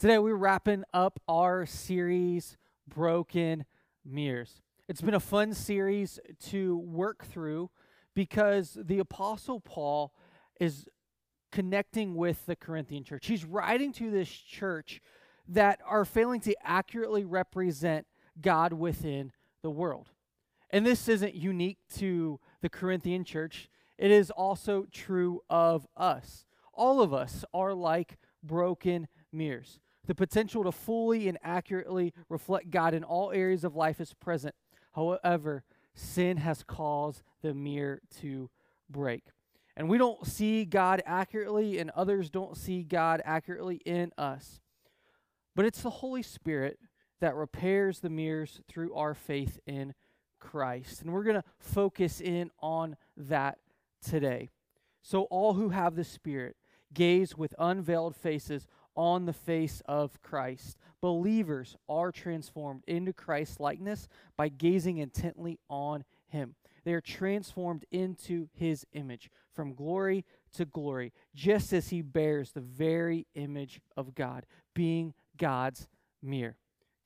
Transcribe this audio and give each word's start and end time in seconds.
Today, 0.00 0.18
we're 0.18 0.34
wrapping 0.34 0.84
up 0.94 1.20
our 1.28 1.66
series, 1.66 2.56
Broken 2.88 3.66
Mirrors. 4.02 4.62
It's 4.88 5.02
been 5.02 5.12
a 5.12 5.20
fun 5.20 5.52
series 5.52 6.18
to 6.46 6.78
work 6.78 7.26
through 7.26 7.68
because 8.14 8.78
the 8.82 9.00
Apostle 9.00 9.60
Paul 9.60 10.14
is 10.58 10.86
connecting 11.52 12.14
with 12.14 12.46
the 12.46 12.56
Corinthian 12.56 13.04
church. 13.04 13.26
He's 13.26 13.44
writing 13.44 13.92
to 13.92 14.10
this 14.10 14.30
church 14.30 15.02
that 15.46 15.80
are 15.86 16.06
failing 16.06 16.40
to 16.40 16.56
accurately 16.64 17.26
represent 17.26 18.06
God 18.40 18.72
within 18.72 19.32
the 19.62 19.70
world. 19.70 20.08
And 20.70 20.86
this 20.86 21.08
isn't 21.08 21.34
unique 21.34 21.76
to 21.98 22.40
the 22.62 22.70
Corinthian 22.70 23.22
church, 23.22 23.68
it 23.98 24.10
is 24.10 24.30
also 24.30 24.86
true 24.90 25.42
of 25.50 25.86
us. 25.94 26.46
All 26.72 27.02
of 27.02 27.12
us 27.12 27.44
are 27.52 27.74
like 27.74 28.16
broken 28.42 29.06
mirrors. 29.30 29.78
The 30.06 30.14
potential 30.14 30.64
to 30.64 30.72
fully 30.72 31.28
and 31.28 31.38
accurately 31.42 32.12
reflect 32.28 32.70
God 32.70 32.94
in 32.94 33.04
all 33.04 33.30
areas 33.32 33.64
of 33.64 33.76
life 33.76 34.00
is 34.00 34.14
present. 34.14 34.54
However, 34.92 35.64
sin 35.94 36.38
has 36.38 36.62
caused 36.62 37.22
the 37.42 37.54
mirror 37.54 38.00
to 38.20 38.50
break. 38.88 39.24
And 39.76 39.88
we 39.88 39.98
don't 39.98 40.26
see 40.26 40.64
God 40.64 41.02
accurately, 41.06 41.78
and 41.78 41.90
others 41.90 42.28
don't 42.28 42.56
see 42.56 42.82
God 42.82 43.22
accurately 43.24 43.76
in 43.84 44.12
us. 44.18 44.60
But 45.54 45.64
it's 45.64 45.82
the 45.82 45.90
Holy 45.90 46.22
Spirit 46.22 46.78
that 47.20 47.34
repairs 47.34 48.00
the 48.00 48.10
mirrors 48.10 48.60
through 48.68 48.94
our 48.94 49.14
faith 49.14 49.58
in 49.66 49.94
Christ. 50.38 51.02
And 51.02 51.12
we're 51.12 51.24
going 51.24 51.36
to 51.36 51.44
focus 51.58 52.20
in 52.20 52.50
on 52.60 52.96
that 53.16 53.58
today. 54.02 54.50
So, 55.02 55.22
all 55.24 55.54
who 55.54 55.70
have 55.70 55.96
the 55.96 56.04
Spirit 56.04 56.56
gaze 56.92 57.36
with 57.36 57.54
unveiled 57.58 58.16
faces 58.16 58.66
on 58.96 59.26
the 59.26 59.32
face 59.32 59.82
of 59.86 60.20
Christ. 60.22 60.76
Believers 61.00 61.76
are 61.88 62.12
transformed 62.12 62.82
into 62.86 63.12
Christ's 63.12 63.60
likeness 63.60 64.08
by 64.36 64.48
gazing 64.48 64.98
intently 64.98 65.58
on 65.68 66.04
him. 66.28 66.54
They 66.84 66.94
are 66.94 67.00
transformed 67.00 67.84
into 67.90 68.48
his 68.52 68.86
image 68.92 69.30
from 69.52 69.74
glory 69.74 70.24
to 70.54 70.64
glory, 70.64 71.12
just 71.34 71.72
as 71.72 71.90
he 71.90 72.02
bears 72.02 72.52
the 72.52 72.60
very 72.60 73.26
image 73.34 73.80
of 73.96 74.14
God, 74.14 74.46
being 74.74 75.14
God's 75.36 75.88
mirror, 76.22 76.56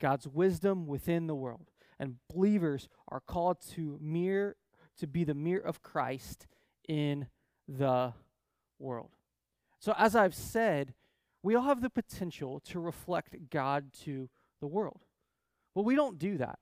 God's 0.00 0.28
wisdom 0.28 0.86
within 0.86 1.26
the 1.26 1.34
world. 1.34 1.70
And 1.98 2.16
believers 2.32 2.88
are 3.08 3.20
called 3.20 3.60
to 3.74 3.98
mirror 4.00 4.56
to 4.98 5.06
be 5.06 5.24
the 5.24 5.34
mirror 5.34 5.64
of 5.64 5.82
Christ 5.82 6.46
in 6.88 7.26
the 7.66 8.12
world. 8.78 9.10
So 9.78 9.94
as 9.98 10.14
I've 10.16 10.34
said, 10.34 10.94
we 11.44 11.54
all 11.54 11.64
have 11.64 11.82
the 11.82 11.90
potential 11.90 12.58
to 12.58 12.80
reflect 12.80 13.50
God 13.50 13.92
to 14.04 14.30
the 14.60 14.66
world. 14.66 15.02
Well, 15.74 15.84
we 15.84 15.94
don't 15.94 16.18
do 16.18 16.38
that. 16.38 16.58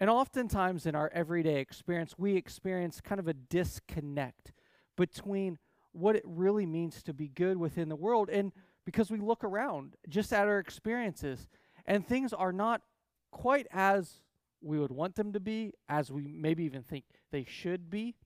And 0.00 0.10
oftentimes 0.10 0.84
in 0.84 0.96
our 0.96 1.08
everyday 1.14 1.60
experience, 1.60 2.16
we 2.18 2.34
experience 2.34 3.00
kind 3.00 3.20
of 3.20 3.28
a 3.28 3.34
disconnect 3.34 4.52
between 4.96 5.58
what 5.92 6.16
it 6.16 6.24
really 6.26 6.66
means 6.66 7.04
to 7.04 7.14
be 7.14 7.28
good 7.28 7.56
within 7.56 7.88
the 7.88 7.94
world 7.94 8.28
and 8.28 8.50
because 8.84 9.12
we 9.12 9.18
look 9.18 9.44
around 9.44 9.94
just 10.08 10.32
at 10.32 10.48
our 10.48 10.58
experiences 10.58 11.46
and 11.86 12.04
things 12.04 12.32
are 12.32 12.52
not 12.52 12.82
quite 13.30 13.68
as 13.70 14.22
we 14.60 14.80
would 14.80 14.90
want 14.90 15.14
them 15.14 15.32
to 15.34 15.40
be, 15.40 15.72
as 15.88 16.10
we 16.10 16.26
maybe 16.26 16.64
even 16.64 16.82
think 16.82 17.04
they 17.30 17.44
should 17.44 17.90
be. 17.90 18.16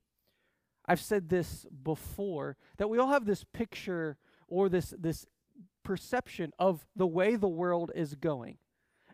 I've 0.86 1.00
said 1.00 1.28
this 1.28 1.66
before 1.82 2.56
that 2.78 2.88
we 2.88 2.96
all 2.96 3.08
have 3.08 3.26
this 3.26 3.44
picture 3.52 4.16
or 4.48 4.70
this 4.70 4.94
this 4.98 5.26
perception 5.90 6.52
of 6.56 6.86
the 6.94 7.06
way 7.08 7.34
the 7.34 7.48
world 7.48 7.90
is 7.96 8.14
going. 8.14 8.56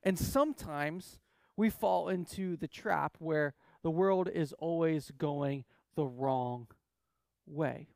And 0.03 0.19
sometimes 0.19 1.19
we 1.57 1.71
fall 1.71 2.11
into 2.11 2.55
the 2.59 2.69
trap 2.69 3.17
where 3.19 3.55
the 3.83 3.91
world 3.91 4.29
is 4.31 4.53
always 4.59 5.11
going 5.17 5.65
the 5.95 6.05
wrong 6.05 6.67
way. 7.47 7.89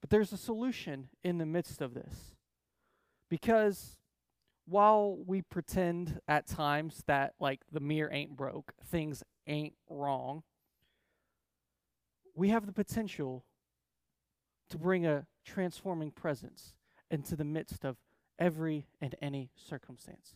But 0.00 0.10
there's 0.10 0.32
a 0.32 0.36
solution 0.36 1.10
in 1.22 1.38
the 1.38 1.46
midst 1.46 1.80
of 1.80 1.94
this. 1.94 2.34
Because 3.30 3.98
while 4.66 5.16
we 5.24 5.40
pretend 5.40 6.18
at 6.26 6.48
times 6.48 7.04
that 7.06 7.34
like 7.38 7.60
the 7.70 7.78
mirror 7.78 8.10
ain't 8.12 8.36
broke, 8.36 8.72
things 8.84 9.22
ain't 9.46 9.74
wrong, 9.88 10.42
we 12.34 12.48
have 12.48 12.66
the 12.66 12.72
potential 12.72 13.44
to 14.70 14.76
bring 14.76 15.06
a 15.06 15.24
transforming 15.44 16.10
presence 16.10 16.74
into 17.14 17.36
the 17.36 17.44
midst 17.44 17.84
of 17.84 17.96
every 18.38 18.88
and 19.00 19.14
any 19.22 19.50
circumstance. 19.54 20.34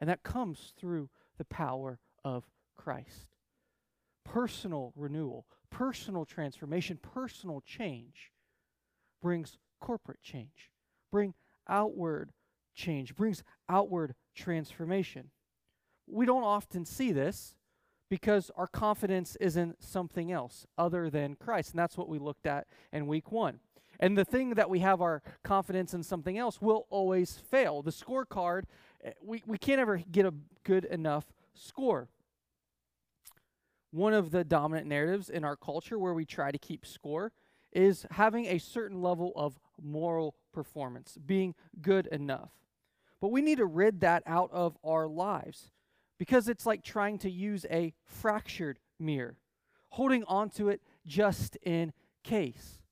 And 0.00 0.08
that 0.08 0.22
comes 0.22 0.72
through 0.78 1.10
the 1.36 1.44
power 1.44 1.98
of 2.24 2.44
Christ. 2.74 3.28
Personal 4.24 4.92
renewal, 4.96 5.46
personal 5.70 6.24
transformation, 6.24 6.98
personal 7.00 7.60
change 7.60 8.32
brings 9.20 9.58
corporate 9.78 10.22
change, 10.22 10.70
bring 11.12 11.34
outward 11.68 12.32
change, 12.74 13.14
brings 13.14 13.42
outward 13.68 14.14
transformation. 14.34 15.30
We 16.06 16.24
don't 16.24 16.44
often 16.44 16.86
see 16.86 17.12
this 17.12 17.54
because 18.08 18.50
our 18.56 18.66
confidence 18.66 19.36
is 19.36 19.56
in 19.56 19.74
something 19.80 20.30
else 20.30 20.66
other 20.78 21.10
than 21.10 21.36
Christ. 21.36 21.70
And 21.70 21.78
that's 21.78 21.96
what 21.96 22.08
we 22.08 22.18
looked 22.18 22.46
at 22.46 22.66
in 22.92 23.06
week 23.06 23.32
one. 23.32 23.60
And 23.98 24.16
the 24.16 24.24
thing 24.24 24.50
that 24.50 24.68
we 24.68 24.80
have 24.80 25.00
our 25.00 25.22
confidence 25.42 25.94
in 25.94 26.02
something 26.02 26.36
else 26.36 26.60
will 26.60 26.86
always 26.90 27.32
fail. 27.36 27.82
The 27.82 27.90
scorecard, 27.90 28.64
eh, 29.02 29.12
we, 29.22 29.42
we 29.46 29.58
can't 29.58 29.80
ever 29.80 29.98
get 30.10 30.26
a 30.26 30.34
good 30.64 30.84
enough 30.84 31.24
score. 31.54 32.08
One 33.90 34.12
of 34.12 34.30
the 34.30 34.44
dominant 34.44 34.86
narratives 34.86 35.30
in 35.30 35.44
our 35.44 35.56
culture 35.56 35.98
where 35.98 36.12
we 36.12 36.26
try 36.26 36.50
to 36.50 36.58
keep 36.58 36.84
score 36.84 37.32
is 37.72 38.06
having 38.10 38.46
a 38.46 38.58
certain 38.58 39.00
level 39.00 39.32
of 39.34 39.58
moral 39.82 40.34
performance, 40.52 41.16
being 41.24 41.54
good 41.80 42.06
enough. 42.08 42.50
But 43.20 43.28
we 43.28 43.40
need 43.40 43.58
to 43.58 43.66
rid 43.66 44.00
that 44.00 44.22
out 44.26 44.50
of 44.52 44.76
our 44.84 45.06
lives 45.06 45.70
because 46.18 46.48
it's 46.48 46.66
like 46.66 46.82
trying 46.82 47.18
to 47.18 47.30
use 47.30 47.66
a 47.70 47.92
fractured 48.04 48.78
mirror, 48.98 49.36
holding 49.90 50.24
onto 50.24 50.68
it 50.68 50.80
just 51.06 51.56
in 51.62 51.92
case. 52.24 52.82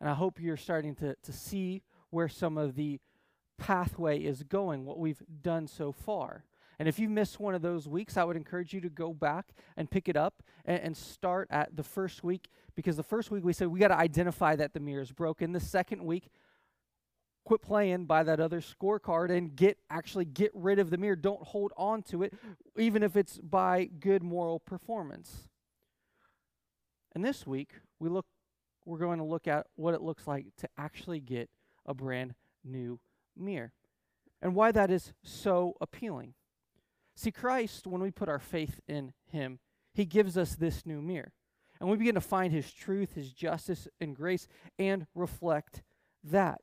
And 0.00 0.10
I 0.10 0.14
hope 0.14 0.40
you're 0.40 0.56
starting 0.56 0.94
to, 0.96 1.16
to 1.22 1.32
see 1.32 1.82
where 2.10 2.28
some 2.28 2.58
of 2.58 2.74
the 2.74 3.00
pathway 3.58 4.18
is 4.18 4.42
going, 4.42 4.84
what 4.84 4.98
we've 4.98 5.22
done 5.42 5.66
so 5.66 5.92
far. 5.92 6.44
And 6.78 6.88
if 6.88 6.98
you 6.98 7.08
missed 7.08 7.40
one 7.40 7.54
of 7.54 7.62
those 7.62 7.88
weeks, 7.88 8.18
I 8.18 8.24
would 8.24 8.36
encourage 8.36 8.74
you 8.74 8.80
to 8.82 8.90
go 8.90 9.14
back 9.14 9.54
and 9.76 9.90
pick 9.90 10.08
it 10.08 10.16
up 10.16 10.42
and, 10.66 10.80
and 10.82 10.96
start 10.96 11.48
at 11.50 11.74
the 11.74 11.82
first 11.82 12.22
week 12.22 12.48
because 12.74 12.96
the 12.96 13.02
first 13.02 13.30
week 13.30 13.44
we 13.44 13.54
said 13.54 13.68
we 13.68 13.80
got 13.80 13.88
to 13.88 13.98
identify 13.98 14.54
that 14.56 14.74
the 14.74 14.80
mirror 14.80 15.00
is 15.00 15.10
broken. 15.10 15.52
The 15.52 15.60
second 15.60 16.04
week, 16.04 16.28
quit 17.46 17.62
playing 17.62 18.04
by 18.04 18.24
that 18.24 18.40
other 18.40 18.60
scorecard 18.60 19.30
and 19.30 19.54
get 19.54 19.78
actually 19.88 20.24
get 20.24 20.50
rid 20.52 20.80
of 20.80 20.90
the 20.90 20.98
mirror. 20.98 21.14
Don't 21.14 21.42
hold 21.42 21.72
on 21.76 22.02
to 22.02 22.24
it, 22.24 22.34
even 22.76 23.04
if 23.04 23.16
it's 23.16 23.38
by 23.38 23.84
good 23.84 24.22
moral 24.22 24.58
performance. 24.58 25.48
And 27.14 27.24
this 27.24 27.46
week 27.46 27.70
we 28.00 28.08
look 28.08 28.26
we're 28.84 28.98
going 28.98 29.18
to 29.18 29.24
look 29.24 29.48
at 29.48 29.66
what 29.76 29.94
it 29.94 30.02
looks 30.02 30.26
like 30.26 30.46
to 30.58 30.68
actually 30.76 31.20
get 31.20 31.48
a 31.86 31.94
brand 31.94 32.34
new 32.64 33.00
mirror 33.36 33.72
and 34.42 34.54
why 34.54 34.72
that 34.72 34.90
is 34.90 35.12
so 35.22 35.74
appealing. 35.80 36.34
See, 37.14 37.32
Christ, 37.32 37.86
when 37.86 38.02
we 38.02 38.10
put 38.10 38.28
our 38.28 38.38
faith 38.38 38.80
in 38.86 39.12
Him, 39.30 39.58
He 39.92 40.04
gives 40.04 40.36
us 40.36 40.54
this 40.54 40.84
new 40.84 41.00
mirror. 41.00 41.32
And 41.80 41.88
we 41.88 41.96
begin 41.96 42.14
to 42.14 42.20
find 42.20 42.52
His 42.52 42.72
truth, 42.72 43.14
His 43.14 43.32
justice, 43.32 43.88
and 44.00 44.14
grace, 44.14 44.46
and 44.78 45.06
reflect 45.14 45.82
that. 46.22 46.60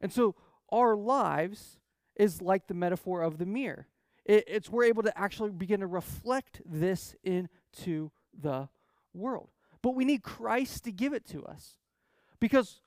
And 0.00 0.12
so 0.12 0.34
our 0.70 0.96
lives 0.96 1.78
is 2.16 2.40
like 2.42 2.66
the 2.66 2.74
metaphor 2.74 3.22
of 3.22 3.38
the 3.38 3.46
mirror. 3.46 3.86
It, 4.24 4.44
it's 4.46 4.70
we're 4.70 4.84
able 4.84 5.02
to 5.02 5.18
actually 5.18 5.50
begin 5.50 5.80
to 5.80 5.86
reflect 5.86 6.60
this 6.64 7.14
into 7.22 8.10
the 8.38 8.68
world. 9.14 9.50
But 9.82 9.94
we 9.94 10.04
need 10.04 10.22
Christ 10.22 10.84
to 10.84 10.92
give 10.92 11.12
it 11.12 11.26
to 11.28 11.44
us 11.44 11.76
because 12.38 12.80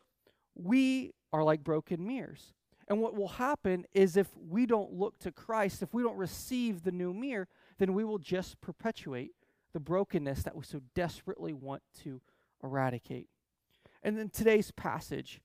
we 0.56 1.12
are 1.32 1.44
like 1.44 1.64
broken 1.64 2.06
mirrors. 2.06 2.54
And 2.88 3.00
what 3.00 3.16
will 3.16 3.30
happen 3.30 3.86
is 3.94 4.18
if 4.18 4.30
we 4.38 4.66
don't 4.66 4.94
look 4.94 5.18
to 5.20 5.32
Christ, 5.32 5.82
if 5.82 5.94
we 5.94 6.04
don't 6.04 6.18
receive 6.18 6.84
the 6.84 6.92
new 6.92 7.14
mirror, 7.14 7.48
then 7.80 7.94
we 7.94 8.04
will 8.04 8.20
just 8.20 8.60
perpetuate 8.62 9.32
the 9.74 9.80
brokenness 9.80 10.44
that 10.44 10.56
we 10.56 10.64
so 10.64 10.82
desperately 10.94 11.54
want 11.54 11.82
to 12.04 12.22
eradicate. 12.64 13.30
And 14.04 14.20
in 14.20 14.30
today's 14.30 14.72
passage, 14.72 15.42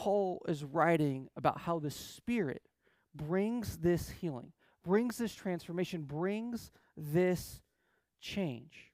Paul 0.00 0.40
is 0.48 0.64
writing 0.64 1.28
about 1.36 1.60
how 1.60 1.78
the 1.78 1.90
Spirit 1.90 2.62
brings 3.14 3.76
this 3.76 4.08
healing, 4.08 4.52
brings 4.82 5.18
this 5.18 5.34
transformation, 5.34 6.04
brings 6.04 6.70
this 6.96 7.60
change. 8.18 8.92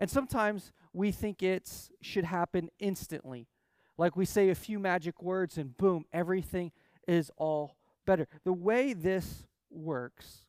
And 0.00 0.08
sometimes 0.08 0.72
we 0.94 1.12
think 1.12 1.42
it 1.42 1.70
should 2.00 2.24
happen 2.24 2.70
instantly. 2.78 3.46
Like 3.98 4.16
we 4.16 4.24
say 4.24 4.48
a 4.48 4.54
few 4.54 4.78
magic 4.78 5.22
words 5.22 5.58
and 5.58 5.76
boom, 5.76 6.06
everything 6.14 6.72
is 7.06 7.30
all 7.36 7.76
better. 8.06 8.26
The 8.44 8.54
way 8.54 8.94
this 8.94 9.44
works, 9.68 10.46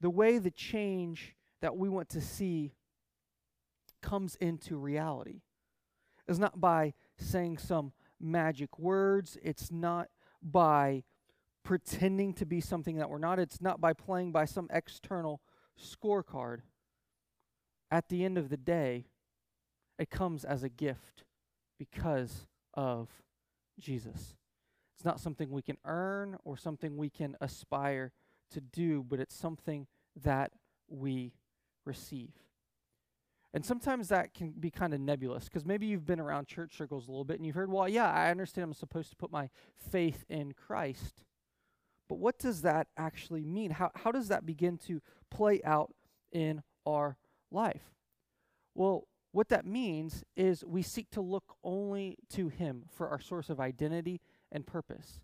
the 0.00 0.08
way 0.08 0.38
the 0.38 0.52
change 0.52 1.34
that 1.60 1.76
we 1.76 1.90
want 1.90 2.08
to 2.08 2.22
see 2.22 2.72
comes 4.00 4.36
into 4.36 4.78
reality 4.78 5.42
is 6.26 6.38
not 6.38 6.62
by 6.62 6.94
saying 7.18 7.58
some 7.58 7.92
magic 8.24 8.78
words, 8.78 9.36
it's 9.42 9.70
not 9.70 10.08
by 10.42 11.04
pretending 11.62 12.34
to 12.34 12.46
be 12.46 12.60
something 12.60 12.96
that 12.96 13.08
we're 13.08 13.18
not, 13.18 13.38
it's 13.38 13.60
not 13.60 13.80
by 13.80 13.92
playing 13.92 14.32
by 14.32 14.44
some 14.44 14.68
external 14.72 15.40
scorecard. 15.80 16.60
At 17.90 18.08
the 18.08 18.24
end 18.24 18.38
of 18.38 18.48
the 18.48 18.56
day, 18.56 19.06
it 19.98 20.10
comes 20.10 20.44
as 20.44 20.62
a 20.62 20.68
gift 20.68 21.24
because 21.78 22.46
of 22.74 23.08
Jesus. 23.78 24.36
It's 24.96 25.04
not 25.04 25.20
something 25.20 25.50
we 25.50 25.62
can 25.62 25.78
earn 25.84 26.36
or 26.44 26.56
something 26.56 26.96
we 26.96 27.10
can 27.10 27.36
aspire 27.40 28.12
to 28.50 28.60
do, 28.60 29.02
but 29.02 29.20
it's 29.20 29.34
something 29.34 29.86
that 30.22 30.52
we 30.88 31.32
receive. 31.84 32.43
And 33.54 33.64
sometimes 33.64 34.08
that 34.08 34.34
can 34.34 34.50
be 34.50 34.68
kind 34.68 34.92
of 34.92 35.00
nebulous 35.00 35.44
because 35.44 35.64
maybe 35.64 35.86
you've 35.86 36.04
been 36.04 36.18
around 36.18 36.48
church 36.48 36.76
circles 36.76 37.06
a 37.06 37.10
little 37.12 37.24
bit 37.24 37.36
and 37.36 37.46
you've 37.46 37.54
heard, 37.54 37.70
well, 37.70 37.88
yeah, 37.88 38.10
I 38.10 38.32
understand 38.32 38.64
I'm 38.64 38.74
supposed 38.74 39.10
to 39.10 39.16
put 39.16 39.30
my 39.30 39.48
faith 39.76 40.24
in 40.28 40.52
Christ. 40.54 41.22
But 42.08 42.18
what 42.18 42.36
does 42.36 42.62
that 42.62 42.88
actually 42.96 43.44
mean? 43.44 43.70
How, 43.70 43.92
how 43.94 44.10
does 44.10 44.26
that 44.28 44.44
begin 44.44 44.76
to 44.88 45.00
play 45.30 45.62
out 45.64 45.94
in 46.32 46.64
our 46.84 47.16
life? 47.52 47.94
Well, 48.74 49.06
what 49.30 49.48
that 49.50 49.64
means 49.64 50.24
is 50.36 50.64
we 50.64 50.82
seek 50.82 51.10
to 51.10 51.20
look 51.20 51.54
only 51.62 52.18
to 52.30 52.48
Him 52.48 52.84
for 52.90 53.08
our 53.08 53.20
source 53.20 53.50
of 53.50 53.60
identity 53.60 54.20
and 54.50 54.66
purpose. 54.66 55.20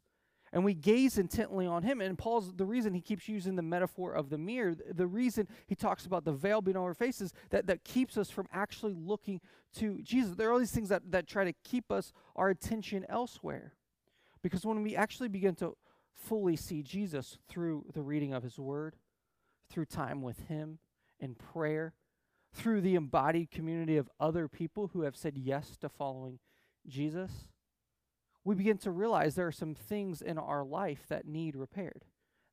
And 0.53 0.65
we 0.65 0.75
gaze 0.75 1.17
intently 1.17 1.67
on 1.67 1.83
Him. 1.83 2.01
And 2.01 2.19
Paul's 2.19 2.53
the 2.53 2.67
reason 2.67 2.93
he 2.93 3.01
keeps 3.01 3.29
using 3.29 3.55
the 3.55 3.63
metaphor 3.63 4.13
of 4.13 4.31
the 4.31 4.39
mirror, 4.39 4.75
the 4.93 5.07
reason 5.07 5.47
he 5.67 5.75
talks 5.75 6.07
about 6.07 6.25
the 6.25 6.33
veil 6.33 6.61
being 6.61 6.77
over 6.77 6.89
our 6.89 6.95
faces, 6.95 7.33
that, 7.51 7.67
that 7.69 7.85
keeps 7.85 8.17
us 8.17 8.31
from 8.31 8.49
actually 8.53 8.95
looking 8.95 9.41
to 9.77 10.03
Jesus. 10.03 10.35
There 10.35 10.49
are 10.49 10.53
all 10.53 10.59
these 10.59 10.73
things 10.73 10.89
that, 10.89 11.11
that 11.13 11.29
try 11.29 11.45
to 11.45 11.53
keep 11.65 11.93
us, 11.93 12.13
our 12.35 12.51
attention 12.51 13.07
elsewhere. 13.09 13.75
Because 14.43 14.67
when 14.67 14.83
we 14.83 14.97
actually 14.97 15.29
begin 15.29 15.55
to 15.57 15.77
fully 16.15 16.57
see 16.57 16.83
Jesus 16.83 17.39
through 17.49 17.87
the 17.93 18.03
reading 18.03 18.33
of 18.33 18.43
His 18.43 18.59
Word, 18.59 18.97
through 19.71 19.85
time 19.85 20.23
with 20.23 20.49
Him, 20.49 20.79
in 21.21 21.35
prayer, 21.35 21.95
through 22.53 22.81
the 22.81 22.97
embodied 22.97 23.51
community 23.51 23.97
of 23.97 24.11
other 24.19 24.49
people 24.49 24.89
who 24.93 25.03
have 25.03 25.17
said 25.17 25.37
yes 25.37 25.77
to 25.77 25.89
following 25.89 26.39
Jesus, 26.89 27.31
we 28.45 28.55
begin 28.55 28.79
to 28.79 28.91
realize 28.91 29.35
there 29.35 29.47
are 29.47 29.53
some 29.53 29.75
things 29.75 30.23
in 30.23 30.39
our 30.39 30.65
life 30.65 31.07
that 31.09 31.27
need 31.27 31.57
repaired, 31.57 32.05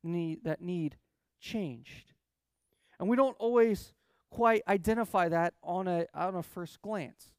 need, 0.03 0.43
that 0.43 0.61
need 0.61 0.97
changed. 1.39 2.13
And 2.99 3.07
we 3.07 3.15
don't 3.15 3.37
always 3.39 3.93
quite 4.29 4.61
identify 4.67 5.29
that 5.29 5.53
on 5.63 5.87
a, 5.87 6.05
on 6.13 6.35
a 6.35 6.43
first 6.43 6.81
glance. 6.81 7.31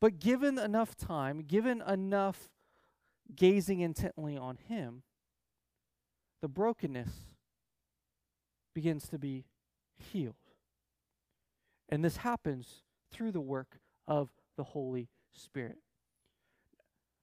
But 0.00 0.18
given 0.18 0.58
enough 0.58 0.96
time, 0.96 1.42
given 1.46 1.82
enough 1.82 2.48
gazing 3.34 3.80
intently 3.80 4.36
on 4.36 4.58
Him, 4.68 5.02
the 6.40 6.48
brokenness 6.48 7.10
begins 8.74 9.08
to 9.08 9.18
be 9.18 9.44
healed. 9.96 10.34
And 11.88 12.04
this 12.04 12.18
happens 12.18 12.82
through 13.12 13.32
the 13.32 13.40
work 13.40 13.78
of 14.08 14.30
the 14.56 14.64
Holy 14.64 15.08
Spirit. 15.32 15.78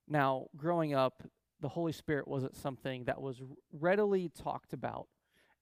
Now, 0.09 0.47
growing 0.57 0.93
up, 0.93 1.23
the 1.61 1.69
Holy 1.69 1.91
Spirit 1.91 2.27
wasn't 2.27 2.55
something 2.55 3.03
that 3.05 3.21
was 3.21 3.41
readily 3.71 4.29
talked 4.29 4.73
about 4.73 5.07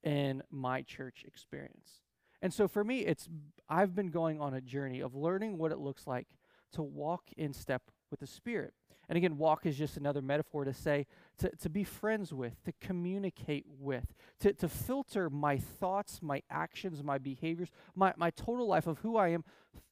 in 0.03 0.41
my 0.49 0.81
church 0.81 1.23
experience. 1.27 2.01
And 2.41 2.53
so 2.53 2.67
for 2.67 2.83
me, 2.83 2.99
it's 2.99 3.27
I've 3.67 3.93
been 3.93 4.09
going 4.09 4.39
on 4.39 4.53
a 4.53 4.61
journey 4.61 5.01
of 5.01 5.15
learning 5.15 5.57
what 5.57 5.71
it 5.71 5.79
looks 5.79 6.07
like 6.07 6.27
to 6.73 6.83
walk 6.83 7.23
in 7.35 7.51
step 7.51 7.81
with 8.09 8.19
the 8.19 8.27
Spirit. 8.27 8.73
And 9.09 9.17
again, 9.17 9.37
walk 9.37 9.65
is 9.65 9.77
just 9.77 9.97
another 9.97 10.21
metaphor 10.21 10.65
to 10.65 10.73
say 10.73 11.07
to, 11.39 11.49
to 11.57 11.69
be 11.69 11.83
friends 11.83 12.33
with, 12.33 12.61
to 12.65 12.73
communicate 12.79 13.65
with, 13.79 14.13
to, 14.41 14.53
to 14.53 14.67
filter 14.67 15.29
my 15.29 15.57
thoughts, 15.57 16.19
my 16.21 16.43
actions, 16.49 17.03
my 17.03 17.17
behaviors, 17.17 17.69
my, 17.95 18.13
my 18.17 18.29
total 18.31 18.67
life 18.67 18.85
of 18.85 18.99
who 18.99 19.15
I 19.17 19.29
am 19.29 19.43
th- 19.73 19.83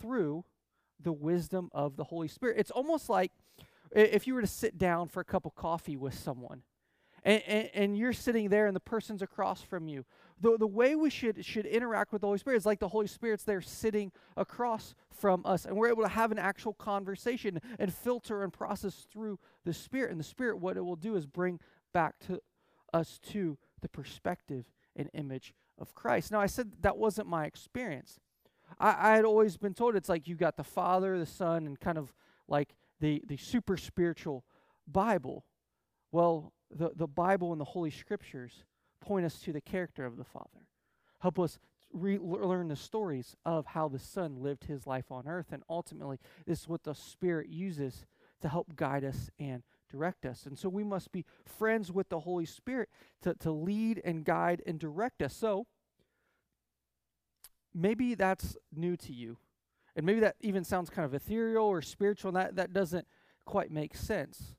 through 0.00 0.44
the 1.00 1.12
wisdom 1.12 1.68
of 1.72 1.96
the 1.96 2.04
Holy 2.04 2.28
Spirit. 2.28 2.58
It's 2.58 2.70
almost 2.70 3.08
like 3.08 3.32
if 3.94 4.26
you 4.26 4.34
were 4.34 4.40
to 4.40 4.46
sit 4.46 4.78
down 4.78 5.08
for 5.08 5.20
a 5.20 5.24
cup 5.24 5.46
of 5.46 5.54
coffee 5.54 5.96
with 5.96 6.14
someone 6.14 6.62
and, 7.22 7.42
and, 7.46 7.70
and, 7.74 7.98
you're 7.98 8.14
sitting 8.14 8.48
there 8.48 8.66
and 8.66 8.74
the 8.74 8.80
person's 8.80 9.20
across 9.20 9.60
from 9.60 9.88
you 9.88 10.04
the, 10.40 10.56
the 10.58 10.66
way 10.66 10.94
we 10.94 11.10
should 11.10 11.44
should 11.44 11.66
interact 11.66 12.12
with 12.12 12.22
the 12.22 12.26
holy 12.26 12.38
spirit 12.38 12.56
is 12.56 12.66
like 12.66 12.78
the 12.78 12.88
holy 12.88 13.06
spirit's 13.06 13.44
there 13.44 13.60
sitting 13.60 14.10
across 14.36 14.94
from 15.10 15.42
us 15.44 15.66
and 15.66 15.76
we're 15.76 15.88
able 15.88 16.02
to 16.02 16.08
have 16.08 16.32
an 16.32 16.38
actual 16.38 16.72
conversation 16.72 17.60
and 17.78 17.92
filter 17.92 18.42
and 18.42 18.52
process 18.52 19.06
through 19.12 19.38
the 19.64 19.74
spirit. 19.74 20.10
And 20.10 20.18
the 20.18 20.24
spirit 20.24 20.58
what 20.58 20.76
it 20.76 20.80
will 20.80 20.96
do 20.96 21.14
is 21.16 21.26
bring 21.26 21.60
back 21.92 22.18
to 22.26 22.40
us 22.92 23.18
to 23.30 23.58
the 23.82 23.88
perspective 23.88 24.64
and 24.96 25.10
image 25.14 25.54
of 25.78 25.94
christ. 25.94 26.32
Now 26.32 26.40
i 26.40 26.46
said 26.46 26.72
that 26.80 26.96
wasn't 26.96 27.28
my 27.28 27.44
experience. 27.44 28.18
I, 28.78 29.12
I 29.12 29.16
had 29.16 29.24
always 29.24 29.56
been 29.56 29.74
told 29.74 29.94
it's 29.94 30.08
like 30.08 30.26
you 30.26 30.36
got 30.36 30.56
the 30.56 30.64
father 30.64 31.18
the 31.18 31.26
son 31.26 31.66
and 31.66 31.78
kind 31.78 31.98
of 31.98 32.14
like 32.48 32.74
the, 33.00 33.22
the 33.26 33.36
super 33.36 33.76
spiritual 33.76 34.44
bible 34.86 35.44
well 36.12 36.52
the, 36.70 36.92
the 36.94 37.06
Bible 37.06 37.52
and 37.52 37.60
the 37.60 37.64
Holy 37.64 37.90
Scriptures 37.90 38.64
point 39.00 39.26
us 39.26 39.38
to 39.40 39.52
the 39.52 39.60
character 39.60 40.04
of 40.04 40.16
the 40.16 40.24
Father. 40.24 40.68
Help 41.20 41.38
us 41.38 41.58
re- 41.92 42.18
learn 42.18 42.68
the 42.68 42.76
stories 42.76 43.36
of 43.44 43.66
how 43.66 43.88
the 43.88 43.98
Son 43.98 44.36
lived 44.42 44.64
his 44.64 44.86
life 44.86 45.10
on 45.10 45.26
earth. 45.26 45.46
And 45.52 45.62
ultimately, 45.68 46.18
this 46.46 46.60
is 46.62 46.68
what 46.68 46.84
the 46.84 46.94
Spirit 46.94 47.48
uses 47.48 48.06
to 48.40 48.48
help 48.48 48.76
guide 48.76 49.04
us 49.04 49.30
and 49.38 49.62
direct 49.90 50.24
us. 50.24 50.46
And 50.46 50.58
so 50.58 50.68
we 50.68 50.84
must 50.84 51.12
be 51.12 51.24
friends 51.44 51.90
with 51.90 52.08
the 52.08 52.20
Holy 52.20 52.46
Spirit 52.46 52.88
to, 53.22 53.34
to 53.34 53.50
lead 53.50 54.00
and 54.04 54.24
guide 54.24 54.62
and 54.66 54.78
direct 54.78 55.20
us. 55.22 55.34
So 55.34 55.66
maybe 57.74 58.14
that's 58.14 58.56
new 58.74 58.96
to 58.98 59.12
you. 59.12 59.38
And 59.96 60.06
maybe 60.06 60.20
that 60.20 60.36
even 60.40 60.64
sounds 60.64 60.90
kind 60.90 61.04
of 61.04 61.14
ethereal 61.14 61.66
or 61.66 61.82
spiritual, 61.82 62.28
and 62.28 62.36
that, 62.36 62.56
that 62.56 62.72
doesn't 62.72 63.06
quite 63.44 63.70
make 63.70 63.96
sense 63.96 64.54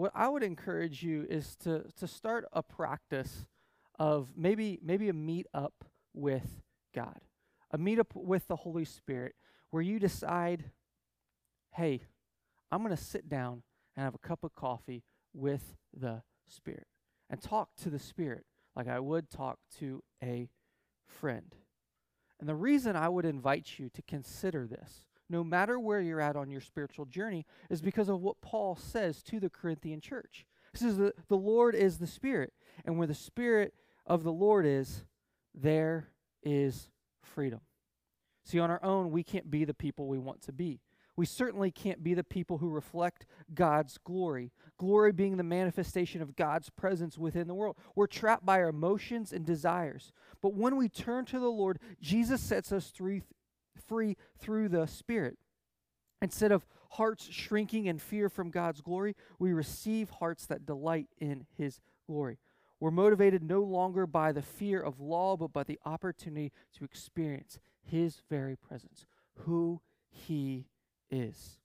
what 0.00 0.12
I 0.14 0.28
would 0.28 0.42
encourage 0.42 1.02
you 1.02 1.26
is 1.28 1.56
to 1.56 1.84
to 1.98 2.06
start 2.08 2.46
a 2.54 2.62
practice 2.62 3.44
of 3.98 4.32
maybe 4.34 4.78
maybe 4.82 5.10
a 5.10 5.12
meet 5.12 5.46
up 5.52 5.84
with 6.14 6.62
God, 6.94 7.20
a 7.70 7.76
meet 7.76 7.98
up 7.98 8.14
with 8.14 8.48
the 8.48 8.56
Holy 8.56 8.86
Spirit, 8.86 9.34
where 9.68 9.82
you 9.82 9.98
decide, 9.98 10.70
hey, 11.72 12.00
I'm 12.72 12.82
going 12.82 12.96
to 12.96 13.02
sit 13.02 13.28
down 13.28 13.62
and 13.94 14.04
have 14.04 14.14
a 14.14 14.26
cup 14.26 14.42
of 14.42 14.54
coffee 14.54 15.04
with 15.34 15.74
the 15.94 16.22
Spirit 16.48 16.86
and 17.28 17.42
talk 17.42 17.76
to 17.82 17.90
the 17.90 17.98
Spirit 17.98 18.46
like 18.74 18.88
I 18.88 19.00
would 19.00 19.28
talk 19.28 19.58
to 19.80 20.02
a 20.22 20.48
friend. 21.06 21.54
And 22.40 22.48
the 22.48 22.54
reason 22.54 22.96
I 22.96 23.08
would 23.08 23.26
invite 23.26 23.78
you 23.78 23.90
to 23.90 24.02
consider 24.02 24.66
this 24.66 25.04
no 25.30 25.44
matter 25.44 25.78
where 25.78 26.00
you're 26.00 26.20
at 26.20 26.36
on 26.36 26.50
your 26.50 26.60
spiritual 26.60 27.04
journey, 27.06 27.46
is 27.70 27.80
because 27.80 28.08
of 28.08 28.20
what 28.20 28.40
Paul 28.40 28.74
says 28.74 29.22
to 29.22 29.38
the 29.38 29.48
Corinthian 29.48 30.00
church. 30.00 30.44
He 30.72 30.78
says 30.78 30.98
that 30.98 31.28
the 31.28 31.36
Lord 31.36 31.74
is 31.74 31.98
the 31.98 32.06
Spirit, 32.06 32.52
and 32.84 32.98
where 32.98 33.06
the 33.06 33.14
Spirit 33.14 33.72
of 34.06 34.24
the 34.24 34.32
Lord 34.32 34.66
is, 34.66 35.04
there 35.54 36.08
is 36.42 36.90
freedom. 37.22 37.60
See, 38.44 38.58
on 38.58 38.70
our 38.70 38.82
own, 38.82 39.10
we 39.10 39.22
can't 39.22 39.50
be 39.50 39.64
the 39.64 39.74
people 39.74 40.08
we 40.08 40.18
want 40.18 40.42
to 40.42 40.52
be. 40.52 40.80
We 41.20 41.26
certainly 41.26 41.70
can't 41.70 42.02
be 42.02 42.14
the 42.14 42.24
people 42.24 42.56
who 42.56 42.70
reflect 42.70 43.26
God's 43.52 43.98
glory, 43.98 44.52
glory 44.78 45.12
being 45.12 45.36
the 45.36 45.42
manifestation 45.42 46.22
of 46.22 46.34
God's 46.34 46.70
presence 46.70 47.18
within 47.18 47.46
the 47.46 47.52
world. 47.52 47.76
We're 47.94 48.06
trapped 48.06 48.46
by 48.46 48.62
our 48.62 48.70
emotions 48.70 49.30
and 49.30 49.44
desires. 49.44 50.14
But 50.40 50.54
when 50.54 50.78
we 50.78 50.88
turn 50.88 51.26
to 51.26 51.38
the 51.38 51.50
Lord, 51.50 51.78
Jesus 52.00 52.40
sets 52.40 52.72
us 52.72 52.90
free, 52.96 53.20
free 53.86 54.16
through 54.38 54.70
the 54.70 54.86
Spirit. 54.86 55.36
Instead 56.22 56.52
of 56.52 56.64
hearts 56.92 57.28
shrinking 57.30 57.84
in 57.84 57.98
fear 57.98 58.30
from 58.30 58.50
God's 58.50 58.80
glory, 58.80 59.14
we 59.38 59.52
receive 59.52 60.08
hearts 60.08 60.46
that 60.46 60.64
delight 60.64 61.08
in 61.18 61.44
His 61.58 61.80
glory. 62.06 62.38
We're 62.80 62.90
motivated 62.90 63.42
no 63.42 63.60
longer 63.60 64.06
by 64.06 64.32
the 64.32 64.40
fear 64.40 64.80
of 64.80 65.00
law, 65.00 65.36
but 65.36 65.52
by 65.52 65.64
the 65.64 65.78
opportunity 65.84 66.50
to 66.78 66.84
experience 66.86 67.58
His 67.82 68.22
very 68.30 68.56
presence, 68.56 69.04
who 69.40 69.82
He 70.08 70.69
is. 71.10 71.58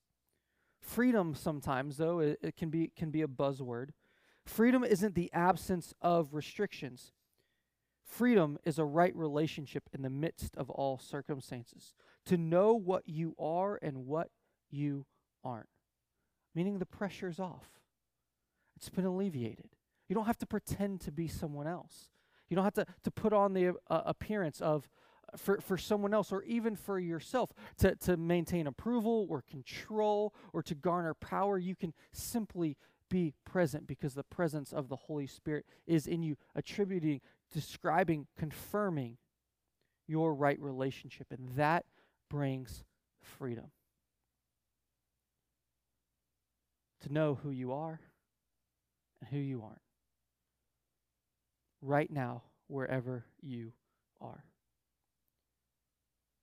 Freedom 0.80 1.34
sometimes, 1.34 1.98
though, 1.98 2.20
it, 2.20 2.40
it 2.42 2.56
can 2.56 2.70
be 2.70 2.92
can 2.96 3.10
be 3.10 3.22
a 3.22 3.28
buzzword. 3.28 3.90
Freedom 4.46 4.84
isn't 4.84 5.16
the 5.16 5.32
absence 5.34 5.94
of 6.02 6.34
restrictions. 6.34 7.12
Freedom 8.06 8.60
is 8.64 8.78
a 8.78 8.86
right 8.86 9.16
relationship 9.16 9.90
in 9.92 10.04
the 10.04 10.10
midst 10.10 10.56
of 10.56 10.70
all 10.70 11.00
circumstances. 11.00 11.96
To 12.28 12.38
know 12.38 12.74
what 12.74 13.08
you 13.08 13.36
are 13.40 13.80
and 13.82 14.06
what 14.06 14.30
you 14.70 15.08
aren't. 15.44 15.70
Meaning 16.54 16.78
the 16.78 16.86
pressure's 16.86 17.40
off. 17.40 17.68
It's 18.76 18.90
been 18.90 19.06
alleviated. 19.06 19.70
You 20.08 20.14
don't 20.14 20.28
have 20.28 20.38
to 20.38 20.46
pretend 20.46 21.02
to 21.02 21.12
be 21.12 21.28
someone 21.28 21.66
else. 21.66 22.10
You 22.50 22.56
don't 22.56 22.64
have 22.64 22.74
to, 22.76 22.86
to 23.04 23.12
put 23.12 23.34
on 23.34 23.54
the 23.54 23.70
uh, 23.90 24.02
appearance 24.06 24.62
of 24.62 24.88
for, 25.38 25.60
for 25.62 25.78
someone 25.78 26.14
else 26.14 26.32
or 26.32 26.44
even 26.44 26.76
for 26.76 27.00
yourself 27.00 27.52
to, 27.78 27.96
to 27.96 28.18
maintain 28.18 28.68
approval 28.68 29.28
or 29.30 29.42
control 29.42 30.34
or 30.54 30.62
to 30.64 30.76
garner 30.76 31.14
power. 31.14 31.58
You 31.58 31.76
can 31.76 31.94
simply 32.12 32.78
be 33.10 33.34
present 33.46 33.88
because 33.88 34.14
the 34.14 34.24
presence 34.24 34.74
of 34.74 34.90
the 34.90 34.96
Holy 34.96 35.28
Spirit 35.28 35.66
is 35.86 36.08
in 36.08 36.24
you, 36.24 36.36
attributing, 36.56 37.22
describing, 37.54 38.28
confirming 38.38 39.18
your 40.08 40.34
right 40.34 40.60
relationship. 40.60 41.28
And 41.32 41.50
that 41.56 41.86
brings 42.30 42.84
freedom. 43.22 43.72
To 47.02 47.14
know 47.14 47.36
who 47.36 47.52
you 47.52 47.72
are 47.74 48.00
and 49.20 49.30
who 49.30 49.38
you 49.38 49.62
aren't. 49.62 49.82
Right 51.82 52.12
now, 52.12 52.44
wherever 52.68 53.26
you 53.42 53.74
are. 54.20 54.44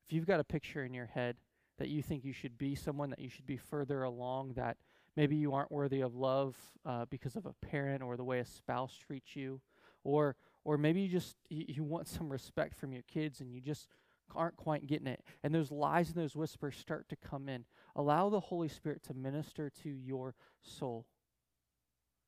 If 0.07 0.13
you've 0.13 0.27
got 0.27 0.41
a 0.41 0.45
picture 0.45 0.85
in 0.85 0.95
your 0.95 1.07
head 1.07 1.37
that 1.79 1.89
you 1.89 2.03
think 2.03 2.25
you 2.25 2.33
should 2.33 2.59
be 2.59 2.75
someone, 2.75 3.11
that 3.11 3.19
you 3.19 3.29
should 3.29 3.47
be 3.47 3.57
further 3.57 4.03
along, 4.03 4.55
that 4.55 4.77
maybe 5.17 5.37
you 5.37 5.53
aren't 5.53 5.73
worthy 5.73 6.01
of 6.01 6.15
love 6.15 6.57
uh, 6.85 7.07
because 7.11 7.37
of 7.37 7.47
a 7.47 7.55
parent 7.67 8.03
or 8.03 8.17
the 8.17 8.25
way 8.25 8.39
a 8.39 8.45
spouse 8.45 8.97
treats 8.97 9.37
you, 9.37 9.61
or 10.05 10.37
or 10.65 10.79
maybe 10.79 11.01
you 11.01 11.09
just 11.09 11.37
you, 11.49 11.65
you 11.69 11.85
want 11.85 12.09
some 12.09 12.31
respect 12.31 12.77
from 12.77 12.93
your 12.93 13.03
kids 13.03 13.41
and 13.41 13.53
you 13.53 13.61
just 13.61 13.89
aren't 14.35 14.57
quite 14.57 14.87
getting 14.87 15.07
it. 15.07 15.23
And 15.43 15.55
those 15.55 15.71
lies 15.71 16.09
and 16.09 16.17
those 16.17 16.37
whispers 16.37 16.77
start 16.77 17.09
to 17.09 17.17
come 17.17 17.49
in. 17.49 17.65
Allow 17.95 18.31
the 18.31 18.41
Holy 18.41 18.69
Spirit 18.69 19.03
to 19.05 19.15
minister 19.15 19.71
to 19.83 19.91
your 19.91 20.35
soul. 20.63 21.07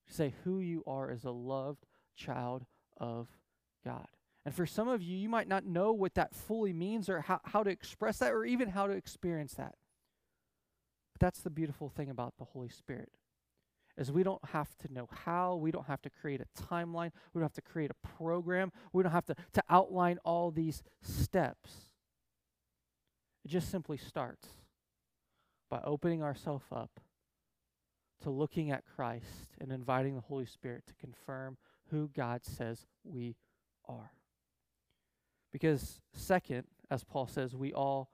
Say 0.06 0.34
who 0.44 0.60
you 0.60 0.82
are 0.86 1.10
as 1.10 1.24
a 1.24 1.30
loved 1.30 1.86
child 2.14 2.66
of 2.98 3.28
God. 3.84 4.08
And 4.44 4.54
for 4.54 4.66
some 4.66 4.88
of 4.88 5.02
you, 5.02 5.16
you 5.16 5.28
might 5.28 5.48
not 5.48 5.64
know 5.64 5.92
what 5.92 6.14
that 6.14 6.34
fully 6.34 6.72
means 6.72 7.08
or 7.08 7.22
how, 7.22 7.40
how 7.44 7.62
to 7.62 7.70
express 7.70 8.18
that 8.18 8.32
or 8.32 8.44
even 8.44 8.68
how 8.68 8.86
to 8.86 8.92
experience 8.92 9.54
that. 9.54 9.74
But 11.14 11.20
that's 11.20 11.40
the 11.40 11.50
beautiful 11.50 11.88
thing 11.88 12.10
about 12.10 12.34
the 12.38 12.44
Holy 12.44 12.68
Spirit. 12.68 13.10
Is 13.96 14.10
we 14.10 14.24
don't 14.24 14.44
have 14.46 14.76
to 14.78 14.92
know 14.92 15.08
how, 15.24 15.54
we 15.54 15.70
don't 15.70 15.86
have 15.86 16.02
to 16.02 16.10
create 16.10 16.40
a 16.40 16.62
timeline, 16.62 17.12
we 17.32 17.38
don't 17.38 17.44
have 17.44 17.52
to 17.54 17.62
create 17.62 17.90
a 17.92 18.08
program, 18.08 18.72
we 18.92 19.02
don't 19.02 19.12
have 19.12 19.26
to, 19.26 19.36
to 19.52 19.62
outline 19.70 20.18
all 20.24 20.50
these 20.50 20.82
steps. 21.00 21.70
It 23.44 23.48
just 23.48 23.70
simply 23.70 23.96
starts 23.96 24.48
by 25.70 25.80
opening 25.84 26.22
ourselves 26.22 26.64
up 26.72 27.00
to 28.22 28.30
looking 28.30 28.72
at 28.72 28.84
Christ 28.96 29.54
and 29.60 29.70
inviting 29.70 30.16
the 30.16 30.22
Holy 30.22 30.46
Spirit 30.46 30.84
to 30.88 30.94
confirm 30.94 31.56
who 31.90 32.10
God 32.14 32.44
says 32.44 32.86
we 33.04 33.36
are. 33.86 34.10
Because, 35.54 36.00
second, 36.12 36.64
as 36.90 37.04
Paul 37.04 37.28
says, 37.28 37.54
we 37.54 37.72
all 37.72 38.10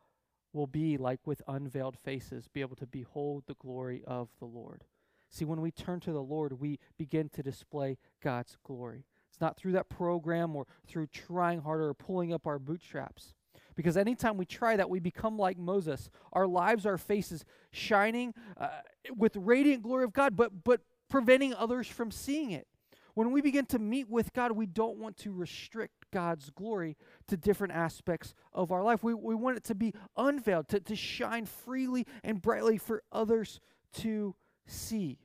will 0.53 0.67
be 0.67 0.99
like 0.99 1.21
with 1.27 1.41
unveiled 1.49 1.97
faces, 1.97 2.49
be 2.53 2.61
able 2.61 2.77
to 2.77 2.87
behold 2.87 3.45
the 3.47 3.55
glory 3.55 4.03
of 4.07 4.29
the 4.41 4.45
Lord. 4.45 4.85
See, 5.31 5.47
when 5.47 5.63
we 5.63 5.71
turn 5.71 6.01
to 6.01 6.13
the 6.13 6.23
Lord, 6.23 6.61
we 6.61 6.79
begin 6.99 7.31
to 7.31 7.43
display 7.43 7.97
God's 8.23 8.59
glory. 8.63 9.07
It's 9.31 9.41
not 9.41 9.57
through 9.57 9.73
that 9.73 9.89
program 9.89 10.55
or 10.55 10.67
through 10.87 11.07
trying 11.07 11.63
harder 11.63 11.89
or 11.89 11.95
pulling 11.95 12.31
up 12.31 12.47
our 12.47 12.59
bootstraps. 12.59 13.33
Because 13.75 13.97
anytime 13.97 14.37
we 14.37 14.45
try 14.45 14.77
that, 14.77 14.91
we 14.91 15.01
become 15.01 15.39
like 15.39 15.57
Moses. 15.57 16.11
Our 16.35 16.47
lives, 16.47 16.85
our 16.85 16.99
faces 16.99 17.47
shining 17.73 18.35
uh, 18.59 18.69
with 19.17 19.35
radiant 19.37 19.83
glory 19.83 20.05
of 20.05 20.13
God, 20.13 20.37
but, 20.37 20.63
but 20.63 20.83
preventing 21.09 21.55
others 21.55 21.87
from 21.87 22.11
seeing 22.11 22.51
it. 22.51 22.67
When 23.15 23.33
we 23.33 23.41
begin 23.41 23.65
to 23.67 23.79
meet 23.79 24.11
with 24.11 24.35
God, 24.35 24.53
we 24.53 24.67
don't 24.67 24.99
want 24.99 25.17
to 25.19 25.33
restrict 25.33 26.00
God's 26.11 26.51
glory 26.51 26.97
to 27.29 27.37
different 27.37 27.73
aspects 27.73 28.35
of 28.53 28.73
our 28.73 28.83
life. 28.83 29.03
We, 29.03 29.15
we 29.15 29.35
want 29.35 29.57
it 29.57 29.65
to 29.65 29.75
be 29.75 29.95
unveiled, 30.17 30.69
to, 30.69 30.81
to 30.81 30.97
shine 30.97 31.47
freely 31.47 32.07
and 32.23 32.41
brightly 32.41 32.79
for 32.79 33.03
others 33.13 33.61
to 33.95 34.35
see. 34.67 35.19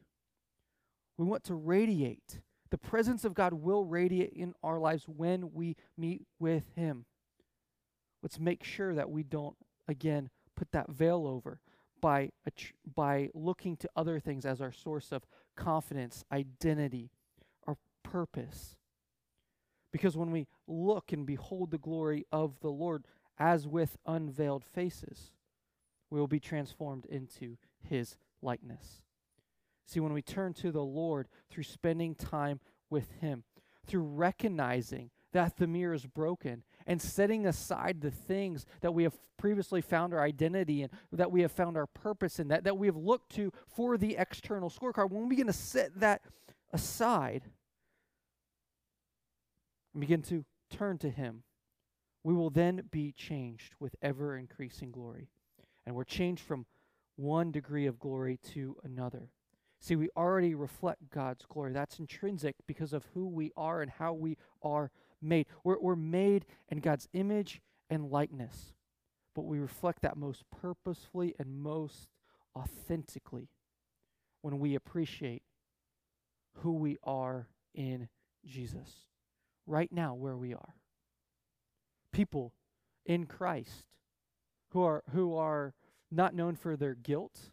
We 1.18 1.26
want 1.26 1.44
to 1.46 1.56
radiate. 1.56 2.40
The 2.72 2.78
presence 2.78 3.24
of 3.24 3.34
God 3.34 3.54
will 3.54 3.86
radiate 3.86 4.34
in 4.34 4.54
our 4.64 4.80
lives 4.80 5.06
when 5.08 5.54
we 5.54 5.76
meet 5.98 6.24
with 6.40 6.64
Him. 6.76 7.06
Let's 8.22 8.40
make 8.40 8.64
sure 8.64 8.96
that 8.96 9.10
we 9.10 9.24
don't, 9.24 9.56
again, 9.88 10.30
put 10.56 10.72
that 10.72 10.90
veil 10.90 11.28
over 11.28 11.60
by, 12.02 12.32
by 12.96 13.30
looking 13.34 13.78
to 13.78 13.90
other 13.96 14.20
things 14.20 14.46
as 14.46 14.62
our 14.62 14.72
source 14.72 15.12
of 15.12 15.26
confidence, 15.56 16.24
identity, 16.32 17.12
our 17.68 17.78
purpose. 18.04 18.76
Because 19.96 20.18
when 20.18 20.30
we 20.30 20.46
look 20.68 21.14
and 21.14 21.26
behold 21.26 21.72
the 21.72 21.78
glory 21.78 22.26
of 22.30 22.60
the 22.60 22.68
Lord 22.68 23.06
as 23.40 23.66
with 23.66 23.96
unveiled 24.06 24.66
faces, 24.66 25.32
we 26.10 26.20
will 26.20 26.28
be 26.28 26.42
transformed 26.42 27.06
into 27.06 27.56
his 27.80 28.18
likeness. 28.42 29.02
See, 29.86 30.02
when 30.02 30.12
we 30.12 30.22
turn 30.22 30.54
to 30.56 30.74
the 30.74 30.84
Lord 30.84 31.30
through 31.50 31.64
spending 31.64 32.14
time 32.14 32.60
with 32.90 33.10
him, 33.22 33.46
through 33.88 34.02
recognizing 34.02 35.12
that 35.32 35.56
the 35.56 35.66
mirror 35.66 35.94
is 35.94 36.06
broken 36.06 36.64
and 36.86 37.02
setting 37.02 37.48
aside 37.48 38.02
the 38.02 38.12
things 38.12 38.66
that 38.82 38.94
we 38.94 39.04
have 39.04 39.18
previously 39.38 39.80
found 39.80 40.14
our 40.14 40.22
identity 40.22 40.82
in, 40.82 40.90
that 41.14 41.32
we 41.32 41.40
have 41.40 41.54
found 41.54 41.78
our 41.78 41.88
purpose 41.88 42.38
in, 42.38 42.50
that, 42.50 42.66
that 42.66 42.78
we 42.78 42.88
have 42.88 42.98
looked 42.98 43.34
to 43.36 43.50
for 43.66 43.98
the 43.98 44.18
external 44.18 44.70
scorecard, 44.70 45.10
when 45.10 45.24
we 45.24 45.30
begin 45.30 45.48
to 45.48 45.54
set 45.54 45.98
that 46.02 46.22
aside, 46.74 47.44
and 49.96 50.02
begin 50.02 50.22
to 50.24 50.44
turn 50.70 50.98
to 50.98 51.10
Him, 51.10 51.44
we 52.22 52.34
will 52.34 52.50
then 52.50 52.84
be 52.92 53.14
changed 53.14 53.76
with 53.80 53.96
ever 54.02 54.38
increasing 54.38 54.92
glory. 54.92 55.30
And 55.86 55.96
we're 55.96 56.04
changed 56.04 56.44
from 56.44 56.66
one 57.16 57.52
degree 57.52 57.86
of 57.86 57.98
glory 57.98 58.38
to 58.54 58.76
another. 58.84 59.30
See, 59.80 59.96
we 59.96 60.10
already 60.18 60.54
reflect 60.54 61.10
God's 61.12 61.46
glory. 61.46 61.72
That's 61.72 61.98
intrinsic 61.98 62.56
because 62.68 62.92
of 62.92 63.06
who 63.14 63.26
we 63.26 63.52
are 63.56 63.82
and 63.82 63.90
how 63.90 64.12
we 64.12 64.38
are 64.62 64.92
made. 65.22 65.46
We're, 65.64 65.80
we're 65.80 65.96
made 65.96 66.46
in 66.68 66.80
God's 66.80 67.08
image 67.14 67.62
and 67.90 68.12
likeness, 68.12 68.74
but 69.34 69.46
we 69.46 69.60
reflect 69.60 70.02
that 70.02 70.18
most 70.18 70.44
purposefully 70.52 71.36
and 71.40 71.58
most 71.58 72.10
authentically 72.54 73.48
when 74.42 74.60
we 74.60 74.76
appreciate 74.76 75.44
who 76.56 76.74
we 76.74 76.98
are 77.04 77.48
in 77.74 78.10
Jesus 78.46 79.06
right 79.66 79.92
now 79.92 80.14
where 80.14 80.38
we 80.38 80.54
are. 80.54 80.76
People 82.12 82.54
in 83.06 83.26
Christ 83.26 83.86
who 84.70 84.84
are 84.84 85.04
who 85.12 85.36
are 85.36 85.74
not 86.12 86.34
known 86.34 86.56
for 86.56 86.76
their 86.76 86.96
guilt 86.96 87.52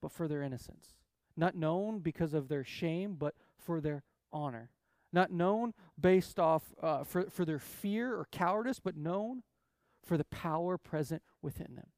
but 0.00 0.12
for 0.12 0.28
their 0.28 0.42
innocence. 0.42 0.94
Not 1.36 1.54
known 1.54 2.00
because 2.00 2.34
of 2.34 2.48
their 2.48 2.64
shame 2.64 3.16
but 3.18 3.34
for 3.56 3.80
their 3.80 4.02
honor. 4.32 4.70
Not 5.12 5.30
known 5.30 5.74
based 5.98 6.38
off 6.38 6.74
uh, 6.82 7.04
for, 7.04 7.30
for 7.30 7.44
their 7.44 7.58
fear 7.58 8.14
or 8.14 8.26
cowardice, 8.30 8.78
but 8.78 8.96
known 8.96 9.42
for 10.04 10.16
the 10.16 10.24
power 10.24 10.76
present 10.76 11.22
within 11.40 11.76
them. 11.76 11.88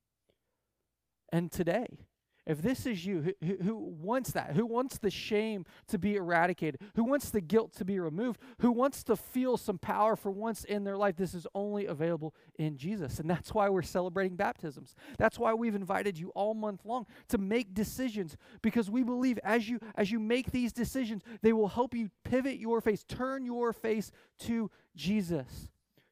And 1.32 1.50
today, 1.50 2.06
if 2.46 2.62
this 2.62 2.86
is 2.86 3.04
you 3.04 3.34
who, 3.42 3.56
who, 3.62 3.76
wants 3.76 4.32
that, 4.32 4.56
who 4.56 4.64
wants 4.64 4.98
the 4.98 5.10
shame 5.10 5.66
to 5.88 5.98
be 5.98 6.16
eradicated, 6.16 6.80
who 6.96 7.04
wants 7.04 7.30
the 7.30 7.40
guilt 7.40 7.74
to 7.74 7.84
be 7.84 8.00
removed, 8.00 8.40
who 8.60 8.72
wants 8.72 9.02
to 9.04 9.16
feel 9.16 9.56
some 9.56 9.78
power 9.78 10.16
for 10.16 10.30
once 10.30 10.64
in 10.64 10.84
their 10.84 10.96
life, 10.96 11.16
this 11.16 11.34
is 11.34 11.46
only 11.54 11.86
available 11.86 12.34
in 12.58 12.76
Jesus. 12.76 13.18
And 13.18 13.28
that's 13.28 13.52
why 13.52 13.68
we're 13.68 13.82
celebrating 13.82 14.36
baptisms. 14.36 14.94
That's 15.18 15.38
why 15.38 15.52
we've 15.52 15.74
invited 15.74 16.18
you 16.18 16.30
all 16.30 16.54
month 16.54 16.84
long 16.84 17.06
to 17.28 17.38
make 17.38 17.74
decisions 17.74 18.36
because 18.62 18.90
we 18.90 19.02
believe 19.02 19.38
as 19.44 19.68
you 19.68 19.78
as 19.94 20.10
you 20.10 20.18
make 20.18 20.50
these 20.50 20.72
decisions, 20.72 21.22
they 21.42 21.52
will 21.52 21.68
help 21.68 21.94
you 21.94 22.10
pivot 22.24 22.58
your 22.58 22.80
face, 22.80 23.04
turn 23.04 23.44
your 23.44 23.72
face 23.72 24.10
to 24.40 24.70
Jesus 24.96 25.68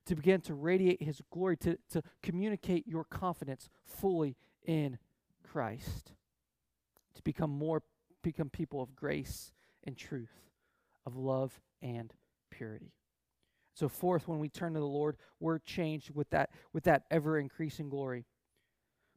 to 0.06 0.14
begin 0.14 0.40
to 0.42 0.54
radiate 0.54 1.02
his 1.02 1.20
glory, 1.30 1.56
to, 1.58 1.78
to 1.90 2.02
communicate 2.22 2.86
your 2.86 3.04
confidence 3.04 3.68
fully 3.84 4.36
in 4.64 4.98
Christ 5.42 6.12
to 7.18 7.22
become 7.22 7.50
more 7.50 7.82
become 8.22 8.48
people 8.48 8.80
of 8.80 8.96
grace 8.96 9.52
and 9.84 9.96
truth, 9.96 10.32
of 11.06 11.16
love 11.16 11.60
and 11.82 12.12
purity. 12.50 12.92
So 13.74 13.88
fourth, 13.88 14.26
when 14.26 14.38
we 14.40 14.48
turn 14.48 14.74
to 14.74 14.80
the 14.80 14.86
Lord, 14.86 15.16
we're 15.38 15.58
changed 15.58 16.10
with 16.14 16.30
that 16.30 16.50
with 16.72 16.84
that 16.84 17.04
ever 17.10 17.38
increasing 17.38 17.88
glory. 17.88 18.24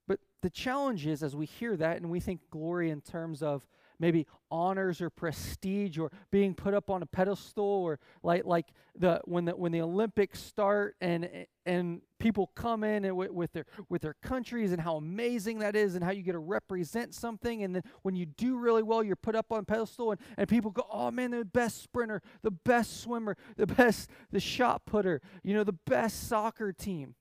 But 0.08 0.20
the 0.42 0.50
challenge 0.50 1.08
is 1.08 1.24
as 1.24 1.36
we 1.36 1.46
hear 1.46 1.78
that 1.78 1.98
and 1.98 2.10
we 2.10 2.20
think 2.20 2.42
glory 2.50 2.90
in 2.90 3.02
terms 3.02 3.42
of 3.42 3.66
maybe 4.02 4.26
honors 4.50 5.00
or 5.00 5.10
prestige 5.10 5.98
or 5.98 6.12
being 6.32 6.54
put 6.54 6.74
up 6.74 6.90
on 6.90 7.02
a 7.04 7.06
pedestal 7.06 7.64
or 7.64 8.00
like 8.24 8.44
like 8.46 8.66
the 8.98 9.22
when 9.26 9.46
the 9.46 9.56
when 9.56 9.72
the 9.72 9.80
Olympics 9.80 10.42
start 10.42 10.96
and 11.00 11.30
and 11.66 12.02
people 12.20 12.52
come 12.56 12.84
in 12.84 13.06
and 13.06 13.16
with, 13.16 13.32
with 13.32 13.54
their 13.54 13.66
with 13.88 14.02
their 14.02 14.16
countries 14.16 14.72
and 14.72 14.82
how 14.82 14.98
amazing 14.98 15.60
that 15.60 15.76
is 15.76 15.96
and 15.96 16.04
how 16.04 16.12
you 16.12 16.24
get 16.24 16.34
to 16.34 16.40
represent 16.40 17.14
something 17.14 17.64
and 17.64 17.76
then 17.76 17.84
when 18.02 18.16
you 18.16 18.26
do 18.26 18.58
really 18.58 18.84
well 18.84 19.04
you're 19.04 19.16
put 19.16 19.36
up 19.36 19.52
on 19.52 19.64
pedestal 19.64 20.12
and, 20.12 20.20
and 20.38 20.50
people 20.50 20.72
go 20.72 20.86
oh 20.92 21.12
man 21.12 21.32
the 21.32 21.46
best 21.46 21.82
sprinter 21.82 22.22
the 22.42 22.52
best 22.52 23.02
swimmer 23.02 23.38
the 23.56 23.68
best 23.68 24.10
the 24.32 24.40
shot 24.40 24.86
putter 24.86 25.22
you 25.44 25.54
know 25.54 25.64
the 25.64 25.78
best 25.86 26.28
soccer 26.28 26.74
team 26.74 27.16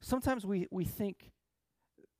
sometimes 0.00 0.46
we 0.46 0.66
we 0.70 0.84
think 0.84 1.32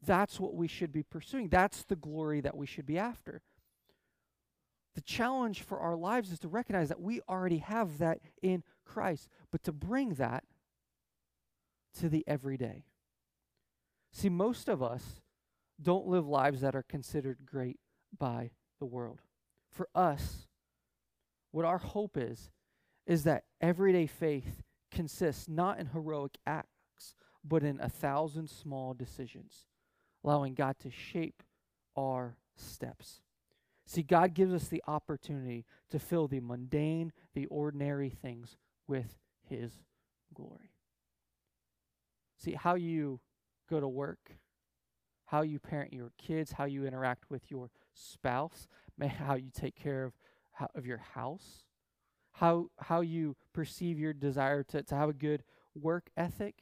that's 0.05 0.39
what 0.39 0.55
we 0.55 0.69
should 0.69 0.93
be 0.93 1.03
pursuing. 1.03 1.49
That's 1.49 1.85
the 1.85 1.97
glory 1.97 2.41
that 2.41 2.57
we 2.57 2.67
should 2.67 2.87
be 2.87 2.99
after. 2.99 3.43
The 4.99 5.03
challenge 5.03 5.63
for 5.63 5.79
our 5.79 5.95
lives 5.95 6.33
is 6.33 6.41
to 6.41 6.49
recognize 6.49 6.89
that 6.89 7.01
we 7.01 7.21
already 7.29 7.59
have 7.59 7.99
that 7.99 8.19
in 8.43 8.65
Christ, 8.85 9.29
but 9.53 9.63
to 9.63 9.71
bring 9.71 10.15
that 10.15 10.43
to 12.01 12.09
the 12.09 12.25
everyday. 12.27 12.83
See, 14.11 14.29
most 14.29 14.69
of 14.69 14.83
us 14.83 15.21
don't 15.81 16.09
live 16.09 16.27
lives 16.27 16.63
that 16.63 16.75
are 16.75 16.83
considered 16.83 17.47
great 17.47 17.79
by 18.19 18.51
the 18.81 18.87
world. 18.87 19.21
For 19.71 19.89
us, 19.95 20.49
what 21.53 21.65
our 21.65 21.79
hope 21.79 22.17
is, 22.17 22.51
is 23.07 23.23
that 23.23 23.45
everyday 23.61 24.09
faith 24.09 24.65
consists 24.91 25.49
not 25.49 25.79
in 25.79 25.87
heroic 25.87 26.39
acts, 26.45 27.15
but 27.45 27.63
in 27.63 27.79
a 27.81 27.89
thousand 27.89 28.51
small 28.51 28.95
decisions 28.95 29.69
allowing 30.25 30.55
God 30.55 30.75
to 30.81 30.91
shape 30.91 31.45
our 31.97 32.37
steps. 32.57 33.21
See, 33.89 34.03
God 34.03 34.35
gives 34.35 34.53
us 34.53 34.69
the 34.69 34.85
opportunity 34.87 35.65
to 35.89 35.99
fill 35.99 36.29
the 36.29 36.41
mundane, 36.41 37.11
the 37.33 37.47
ordinary 37.47 38.11
things 38.11 38.59
with 38.87 39.17
His 39.49 39.81
glory. 40.35 40.75
See, 42.37 42.53
how 42.53 42.75
you 42.75 43.21
go 43.71 43.81
to 43.81 43.89
work, 43.89 44.37
how 45.25 45.41
you 45.41 45.59
parent 45.59 45.95
your 45.95 46.13
kids, 46.19 46.53
how 46.53 46.67
you 46.67 46.87
interact 46.87 47.31
with 47.31 47.51
your 47.51 47.71
spouse, 47.95 48.69
how 49.19 49.37
you 49.37 49.49
take 49.55 49.75
care 49.75 50.05
of, 50.05 50.13
of 50.75 50.85
your 50.85 51.01
house, 51.15 51.65
how, 52.33 52.67
how 52.79 53.01
you 53.01 53.37
perceive 53.55 53.99
your 53.99 54.13
desire 54.13 54.63
to, 54.65 54.83
to 54.83 54.95
have 54.95 55.09
a 55.09 55.15
good 55.15 55.43
work 55.75 56.11
ethic, 56.15 56.57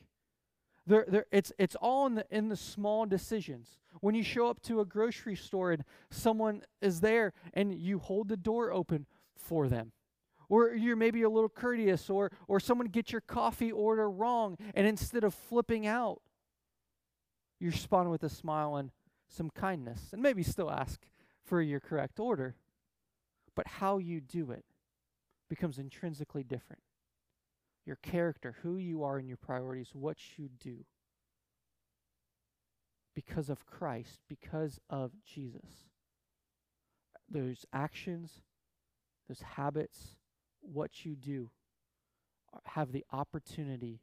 there, 0.87 1.05
there, 1.09 1.27
it's, 1.33 1.53
it's 1.59 1.75
all 1.77 2.07
in 2.07 2.15
the, 2.15 2.27
in 2.31 2.49
the 2.49 2.57
small 2.57 3.07
decisions. 3.07 3.79
When 4.01 4.15
you 4.15 4.23
show 4.23 4.49
up 4.49 4.63
to 4.63 4.81
a 4.81 4.85
grocery 4.85 5.35
store 5.35 5.73
and 5.73 5.85
someone 6.11 6.63
is 6.81 7.01
there 7.01 7.33
and 7.55 7.75
you 7.75 7.99
hold 7.99 8.29
the 8.29 8.37
door 8.37 8.73
open 8.73 9.07
for 9.35 9.69
them. 9.69 9.93
Or 10.49 10.75
you're 10.75 10.97
maybe 10.97 11.23
a 11.23 11.29
little 11.29 11.49
courteous, 11.49 12.09
or, 12.09 12.31
or 12.47 12.61
someone 12.61 12.87
gets 12.87 13.11
your 13.11 13.21
coffee 13.21 13.73
order 13.73 14.09
wrong, 14.09 14.57
and 14.77 14.87
instead 14.87 15.25
of 15.25 15.35
flipping 15.35 15.89
out, 15.89 16.23
you 17.59 17.71
respond 17.71 18.13
with 18.13 18.23
a 18.23 18.29
smile 18.29 18.77
and 18.77 18.93
some 19.29 19.51
kindness, 19.51 20.11
and 20.13 20.23
maybe 20.23 20.45
still 20.45 20.71
ask 20.71 21.01
for 21.43 21.61
your 21.61 21.81
correct 21.81 22.21
order. 22.21 22.55
But 23.57 23.67
how 23.67 23.99
you 23.99 24.21
do 24.21 24.53
it 24.53 24.65
becomes 25.49 25.79
intrinsically 25.79 26.45
different 26.45 26.83
your 27.87 27.97
character, 27.97 28.57
who 28.63 28.77
you 28.77 29.05
are 29.05 29.17
and 29.17 29.29
your 29.29 29.37
priorities, 29.37 29.91
what 29.93 30.17
you 30.37 30.49
do. 30.61 30.85
Because 33.15 33.49
of 33.49 33.65
Christ, 33.65 34.21
because 34.29 34.79
of 34.91 35.13
Jesus. 35.25 35.85
Those 37.31 37.65
actions, 37.73 38.43
those 39.29 39.41
habits, 39.41 40.17
what 40.61 41.05
you 41.05 41.15
do 41.15 41.51
have 42.65 42.93
the 42.93 43.05
opportunity 43.13 44.01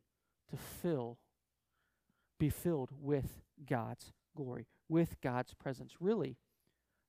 to 0.49 0.57
fill, 0.57 1.19
be 2.39 2.49
filled 2.49 2.89
with 2.99 3.41
God's 3.67 4.13
glory, 4.35 4.67
with 4.89 5.21
God's 5.21 5.53
presence. 5.53 5.93
Really, 5.99 6.37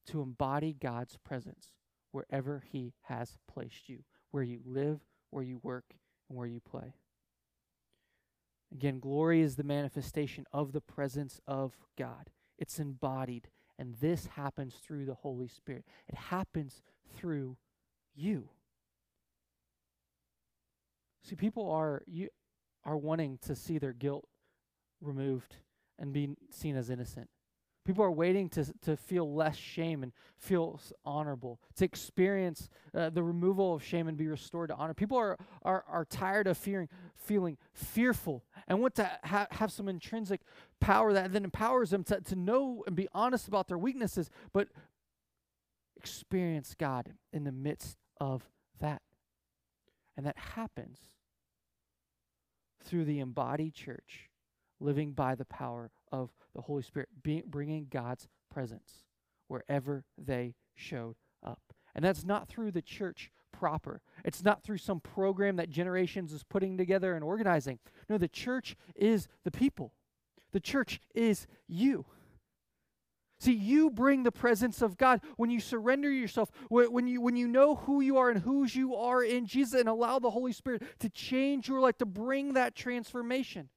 to 0.06 0.20
embody 0.20 0.74
God's 0.78 1.16
presence 1.24 1.72
wherever 2.12 2.62
He 2.70 2.94
has 3.04 3.38
placed 3.52 3.88
you, 3.88 4.00
where 4.30 4.42
you 4.42 4.60
live, 4.64 5.00
where 5.30 5.44
you 5.44 5.58
work, 5.62 5.96
and 6.34 6.38
where 6.38 6.48
you 6.48 6.60
play. 6.60 6.94
Again, 8.72 8.98
glory 8.98 9.40
is 9.40 9.54
the 9.54 9.62
manifestation 9.62 10.44
of 10.52 10.72
the 10.72 10.80
presence 10.80 11.40
of 11.46 11.76
God. 11.96 12.30
It's 12.58 12.80
embodied, 12.80 13.48
and 13.78 13.94
this 14.00 14.26
happens 14.26 14.74
through 14.74 15.04
the 15.06 15.14
Holy 15.14 15.46
Spirit. 15.46 15.84
It 16.08 16.16
happens 16.16 16.82
through 17.16 17.56
you. 18.16 18.48
See, 21.22 21.36
people 21.36 21.70
are 21.70 22.02
you 22.06 22.28
are 22.84 22.96
wanting 22.96 23.38
to 23.46 23.54
see 23.54 23.78
their 23.78 23.92
guilt 23.92 24.26
removed 25.00 25.56
and 25.98 26.12
be 26.12 26.36
seen 26.50 26.76
as 26.76 26.90
innocent. 26.90 27.30
People 27.84 28.02
are 28.02 28.10
waiting 28.10 28.48
to, 28.50 28.64
to 28.82 28.96
feel 28.96 29.34
less 29.34 29.56
shame 29.56 30.02
and 30.02 30.12
feel 30.38 30.80
honorable, 31.04 31.60
to 31.76 31.84
experience 31.84 32.70
uh, 32.94 33.10
the 33.10 33.22
removal 33.22 33.74
of 33.74 33.84
shame 33.84 34.08
and 34.08 34.16
be 34.16 34.26
restored 34.26 34.70
to 34.70 34.74
honor. 34.74 34.94
People 34.94 35.18
are, 35.18 35.36
are, 35.62 35.84
are 35.86 36.04
tired 36.06 36.46
of 36.46 36.56
fearing, 36.56 36.88
feeling 37.14 37.58
fearful 37.74 38.42
and 38.68 38.80
want 38.80 38.94
to 38.94 39.10
ha- 39.24 39.48
have 39.50 39.70
some 39.70 39.88
intrinsic 39.88 40.40
power 40.80 41.12
that 41.12 41.32
then 41.32 41.44
empowers 41.44 41.90
them 41.90 42.04
to, 42.04 42.20
to 42.22 42.34
know 42.34 42.82
and 42.86 42.96
be 42.96 43.06
honest 43.12 43.48
about 43.48 43.68
their 43.68 43.78
weaknesses, 43.78 44.30
but 44.54 44.68
experience 45.96 46.74
God 46.78 47.12
in 47.32 47.44
the 47.44 47.52
midst 47.52 47.98
of 48.18 48.48
that. 48.80 49.02
And 50.16 50.24
that 50.24 50.38
happens 50.38 50.98
through 52.82 53.04
the 53.04 53.20
embodied 53.20 53.74
church 53.74 54.30
living 54.84 55.12
by 55.12 55.34
the 55.34 55.44
power 55.44 55.90
of 56.12 56.30
the 56.54 56.60
Holy 56.60 56.82
Spirit, 56.82 57.08
being, 57.22 57.42
bringing 57.46 57.86
God's 57.90 58.28
presence 58.52 59.04
wherever 59.48 60.04
they 60.18 60.54
showed 60.74 61.16
up. 61.44 61.60
And 61.94 62.04
that's 62.04 62.24
not 62.24 62.48
through 62.48 62.72
the 62.72 62.82
church 62.82 63.30
proper. 63.52 64.00
It's 64.24 64.44
not 64.44 64.62
through 64.62 64.78
some 64.78 65.00
program 65.00 65.56
that 65.56 65.70
Generations 65.70 66.32
is 66.32 66.42
putting 66.42 66.76
together 66.76 67.14
and 67.14 67.24
organizing. 67.24 67.78
No, 68.08 68.18
the 68.18 68.28
church 68.28 68.76
is 68.94 69.28
the 69.44 69.50
people. 69.50 69.92
The 70.52 70.60
church 70.60 71.00
is 71.14 71.46
you. 71.66 72.06
See, 73.40 73.52
you 73.52 73.90
bring 73.90 74.22
the 74.22 74.32
presence 74.32 74.80
of 74.80 74.96
God 74.96 75.20
when 75.36 75.50
you 75.50 75.60
surrender 75.60 76.10
yourself, 76.10 76.50
when 76.68 77.06
you 77.06 77.20
when 77.20 77.36
you 77.36 77.48
know 77.48 77.74
who 77.74 78.00
you 78.00 78.16
are 78.16 78.30
and 78.30 78.40
whose 78.40 78.74
you 78.74 78.94
are 78.94 79.22
in 79.22 79.46
Jesus, 79.46 79.78
and 79.78 79.88
allow 79.88 80.18
the 80.18 80.30
Holy 80.30 80.52
Spirit 80.52 80.82
to 81.00 81.08
change 81.10 81.68
your 81.68 81.80
life, 81.80 81.98
to 81.98 82.06
bring 82.06 82.54
that 82.54 82.74
transformation. 82.74 83.68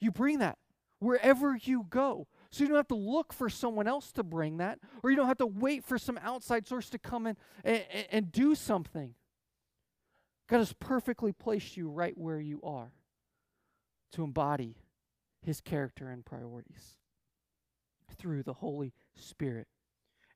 You 0.00 0.10
bring 0.10 0.38
that 0.38 0.58
wherever 1.00 1.56
you 1.56 1.86
go. 1.88 2.26
So 2.50 2.64
you 2.64 2.68
don't 2.68 2.76
have 2.76 2.88
to 2.88 2.94
look 2.94 3.32
for 3.32 3.48
someone 3.48 3.86
else 3.86 4.10
to 4.12 4.22
bring 4.22 4.56
that, 4.56 4.78
or 5.02 5.10
you 5.10 5.16
don't 5.16 5.26
have 5.26 5.38
to 5.38 5.46
wait 5.46 5.84
for 5.84 5.98
some 5.98 6.18
outside 6.22 6.66
source 6.66 6.88
to 6.90 6.98
come 6.98 7.26
in 7.26 7.36
and, 7.62 7.84
and, 7.92 8.06
and 8.10 8.32
do 8.32 8.54
something. 8.54 9.14
God 10.48 10.58
has 10.58 10.72
perfectly 10.72 11.32
placed 11.32 11.76
you 11.76 11.90
right 11.90 12.16
where 12.16 12.40
you 12.40 12.60
are 12.62 12.92
to 14.12 14.24
embody 14.24 14.76
his 15.42 15.60
character 15.60 16.08
and 16.08 16.24
priorities 16.24 16.96
through 18.16 18.42
the 18.42 18.54
Holy 18.54 18.94
Spirit. 19.14 19.68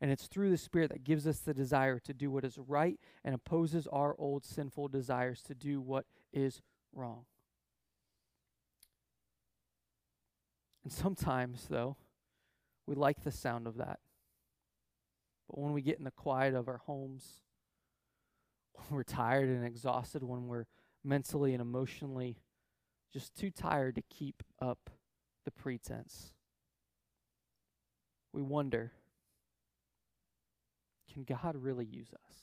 And 0.01 0.11
it's 0.11 0.27
through 0.27 0.51
the 0.51 0.59
Spirit 0.59 0.91
that 0.91 1.05
gives 1.05 1.27
us 1.27 1.39
the 1.39 1.55
desire 1.55 1.99
to 2.01 2.13
do 2.13 2.31
what 2.31 2.45
is 2.45 2.59
right 2.59 2.99
and 3.25 3.35
opposes 3.35 3.87
our 3.87 4.15
old 4.19 4.45
sinful 4.45 4.89
desires 4.89 5.43
to 5.43 5.55
do 5.55 5.81
what 5.81 6.05
is 6.33 6.61
wrong. 6.93 7.25
Sometimes, 10.93 11.69
though, 11.71 11.97
we 12.87 12.95
like 12.95 13.25
the 13.25 13.33
sound 13.33 13.67
of 13.67 13.79
that. 13.79 13.99
But 15.49 15.59
when 15.59 15.73
we 15.73 15.81
get 15.81 15.97
in 15.97 16.05
the 16.05 16.11
quiet 16.11 16.55
of 16.55 16.69
our 16.69 16.83
homes, 16.85 17.41
when 18.75 18.99
we're 18.99 19.03
tired 19.03 19.49
and 19.49 19.65
exhausted, 19.65 20.23
when 20.23 20.49
we're 20.49 20.67
mentally 21.03 21.55
and 21.55 21.63
emotionally 21.63 22.37
just 23.11 23.35
too 23.35 23.51
tired 23.51 23.95
to 23.95 24.03
keep 24.03 24.43
up 24.61 24.91
the 25.47 25.51
pretense, 25.51 26.33
we 28.35 28.43
wonder 28.43 28.93
can 31.13 31.25
God 31.25 31.57
really 31.57 31.85
use 31.85 32.09
us? 32.13 32.35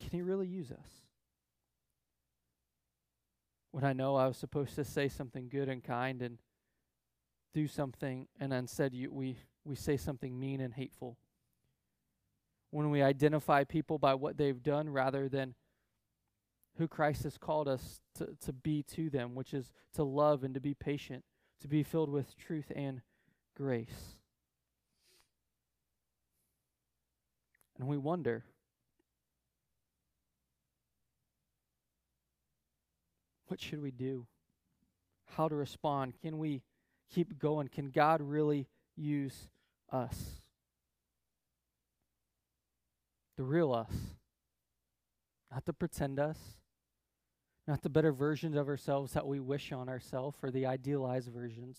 Can 0.00 0.10
He 0.10 0.22
really 0.22 0.46
use 0.46 0.70
us? 0.70 1.05
When 3.76 3.84
I 3.84 3.92
know 3.92 4.16
I 4.16 4.26
was 4.26 4.38
supposed 4.38 4.74
to 4.76 4.84
say 4.84 5.06
something 5.06 5.50
good 5.50 5.68
and 5.68 5.84
kind 5.84 6.22
and 6.22 6.38
do 7.52 7.68
something, 7.68 8.26
and 8.40 8.50
instead 8.50 8.94
you, 8.94 9.12
we, 9.12 9.36
we 9.66 9.74
say 9.74 9.98
something 9.98 10.40
mean 10.40 10.62
and 10.62 10.72
hateful. 10.72 11.18
When 12.70 12.88
we 12.90 13.02
identify 13.02 13.64
people 13.64 13.98
by 13.98 14.14
what 14.14 14.38
they've 14.38 14.62
done 14.62 14.88
rather 14.88 15.28
than 15.28 15.56
who 16.78 16.88
Christ 16.88 17.24
has 17.24 17.36
called 17.36 17.68
us 17.68 18.00
to, 18.14 18.34
to 18.46 18.54
be 18.54 18.82
to 18.94 19.10
them, 19.10 19.34
which 19.34 19.52
is 19.52 19.70
to 19.92 20.04
love 20.04 20.42
and 20.42 20.54
to 20.54 20.60
be 20.60 20.72
patient, 20.72 21.22
to 21.60 21.68
be 21.68 21.82
filled 21.82 22.08
with 22.08 22.34
truth 22.34 22.72
and 22.74 23.02
grace. 23.54 24.16
And 27.78 27.86
we 27.86 27.98
wonder 27.98 28.46
what 33.48 33.60
should 33.60 33.82
we 33.82 33.90
do? 33.90 34.26
How 35.36 35.48
to 35.48 35.54
respond? 35.54 36.14
Can 36.20 36.38
we 36.38 36.62
keep 37.12 37.38
going? 37.38 37.68
Can 37.68 37.90
God 37.90 38.20
really 38.20 38.66
use 38.96 39.48
us? 39.90 40.42
The 43.36 43.44
real 43.44 43.72
us. 43.72 43.92
Not 45.52 45.64
the 45.64 45.72
pretend 45.72 46.18
us, 46.20 46.38
not 47.66 47.82
the 47.82 47.88
better 47.88 48.12
versions 48.12 48.56
of 48.56 48.68
ourselves 48.68 49.12
that 49.12 49.26
we 49.26 49.40
wish 49.40 49.72
on 49.72 49.88
ourselves 49.88 50.36
or 50.42 50.50
the 50.50 50.66
idealized 50.66 51.28
versions. 51.28 51.78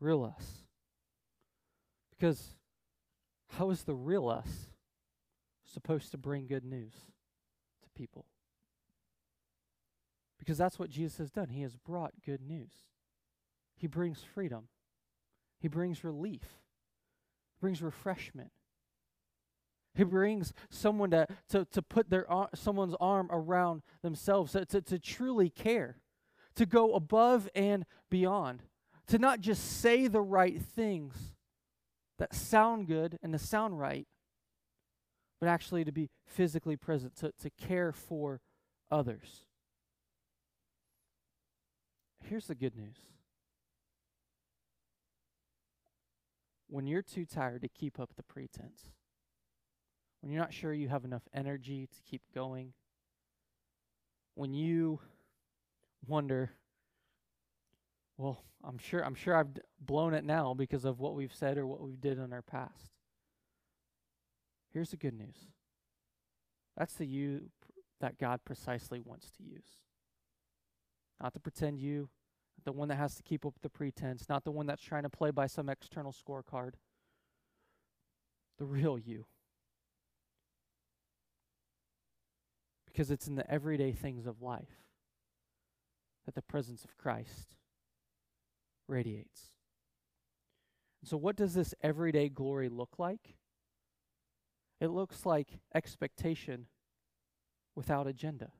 Real 0.00 0.24
us. 0.24 0.64
Because 2.10 2.54
how 3.50 3.70
is 3.70 3.82
the 3.82 3.94
real 3.94 4.28
us 4.28 4.68
supposed 5.64 6.12
to 6.12 6.18
bring 6.18 6.46
good 6.46 6.64
news 6.64 6.94
to 7.82 7.90
people? 7.94 8.24
Because 10.42 10.58
that's 10.58 10.76
what 10.76 10.90
Jesus 10.90 11.18
has 11.18 11.30
done. 11.30 11.50
He 11.50 11.62
has 11.62 11.76
brought 11.76 12.14
good 12.26 12.40
news. 12.40 12.72
He 13.76 13.86
brings 13.86 14.24
freedom. 14.34 14.66
He 15.60 15.68
brings 15.68 16.02
relief. 16.02 16.42
He 16.42 17.60
brings 17.60 17.80
refreshment. 17.80 18.50
He 19.94 20.02
brings 20.02 20.52
someone 20.68 21.12
to, 21.12 21.28
to, 21.50 21.64
to 21.66 21.80
put 21.80 22.10
their 22.10 22.26
someone's 22.56 22.96
arm 23.00 23.28
around 23.30 23.82
themselves, 24.02 24.50
to, 24.52 24.64
to, 24.64 24.82
to 24.82 24.98
truly 24.98 25.48
care, 25.48 25.98
to 26.56 26.66
go 26.66 26.94
above 26.94 27.48
and 27.54 27.84
beyond, 28.10 28.64
to 29.06 29.18
not 29.18 29.38
just 29.38 29.80
say 29.80 30.08
the 30.08 30.20
right 30.20 30.60
things 30.60 31.14
that 32.18 32.34
sound 32.34 32.88
good 32.88 33.16
and 33.22 33.32
to 33.32 33.38
sound 33.38 33.78
right, 33.78 34.08
but 35.38 35.48
actually 35.48 35.84
to 35.84 35.92
be 35.92 36.10
physically 36.26 36.76
present, 36.76 37.14
to, 37.18 37.32
to 37.40 37.50
care 37.50 37.92
for 37.92 38.40
others. 38.90 39.44
Here's 42.22 42.46
the 42.46 42.54
good 42.54 42.76
news. 42.76 42.96
When 46.68 46.86
you're 46.86 47.02
too 47.02 47.26
tired 47.26 47.62
to 47.62 47.68
keep 47.68 48.00
up 48.00 48.14
the 48.16 48.22
pretense, 48.22 48.92
when 50.20 50.32
you're 50.32 50.40
not 50.40 50.54
sure 50.54 50.72
you 50.72 50.88
have 50.88 51.04
enough 51.04 51.28
energy 51.34 51.86
to 51.86 52.10
keep 52.10 52.22
going, 52.34 52.72
when 54.34 54.54
you 54.54 55.00
wonder, 56.06 56.52
well, 58.16 58.42
I'm 58.64 58.78
sure 58.78 59.04
I'm 59.04 59.14
sure 59.14 59.36
I've 59.36 59.54
d- 59.54 59.60
blown 59.80 60.14
it 60.14 60.24
now 60.24 60.54
because 60.54 60.84
of 60.84 61.00
what 61.00 61.14
we've 61.14 61.34
said 61.34 61.58
or 61.58 61.66
what 61.66 61.82
we've 61.82 62.00
did 62.00 62.18
in 62.18 62.32
our 62.32 62.42
past. 62.42 62.92
Here's 64.72 64.90
the 64.90 64.96
good 64.96 65.14
news. 65.14 65.36
That's 66.76 66.94
the 66.94 67.06
you 67.06 67.50
that 68.00 68.18
God 68.18 68.40
precisely 68.44 69.00
wants 69.00 69.30
to 69.32 69.42
use. 69.42 69.81
Not 71.22 71.32
the 71.32 71.40
pretend 71.40 71.78
you, 71.78 72.10
the 72.64 72.72
one 72.72 72.88
that 72.88 72.96
has 72.96 73.14
to 73.14 73.22
keep 73.22 73.46
up 73.46 73.54
the 73.62 73.70
pretense, 73.70 74.28
not 74.28 74.44
the 74.44 74.50
one 74.50 74.66
that's 74.66 74.82
trying 74.82 75.04
to 75.04 75.08
play 75.08 75.30
by 75.30 75.46
some 75.46 75.68
external 75.68 76.12
scorecard. 76.12 76.72
The 78.58 78.66
real 78.66 78.98
you. 78.98 79.26
because 82.92 83.10
it's 83.10 83.26
in 83.26 83.36
the 83.36 83.50
everyday 83.50 83.92
things 83.92 84.26
of 84.26 84.42
life 84.42 84.82
that 86.26 86.34
the 86.34 86.42
presence 86.42 86.84
of 86.84 86.96
Christ 86.98 87.56
radiates. 88.86 89.52
And 91.00 91.08
so, 91.08 91.16
what 91.16 91.36
does 91.36 91.54
this 91.54 91.74
everyday 91.82 92.28
glory 92.28 92.68
look 92.68 92.98
like? 92.98 93.36
It 94.78 94.88
looks 94.88 95.24
like 95.24 95.60
expectation 95.74 96.66
without 97.74 98.06
agenda. 98.06 98.50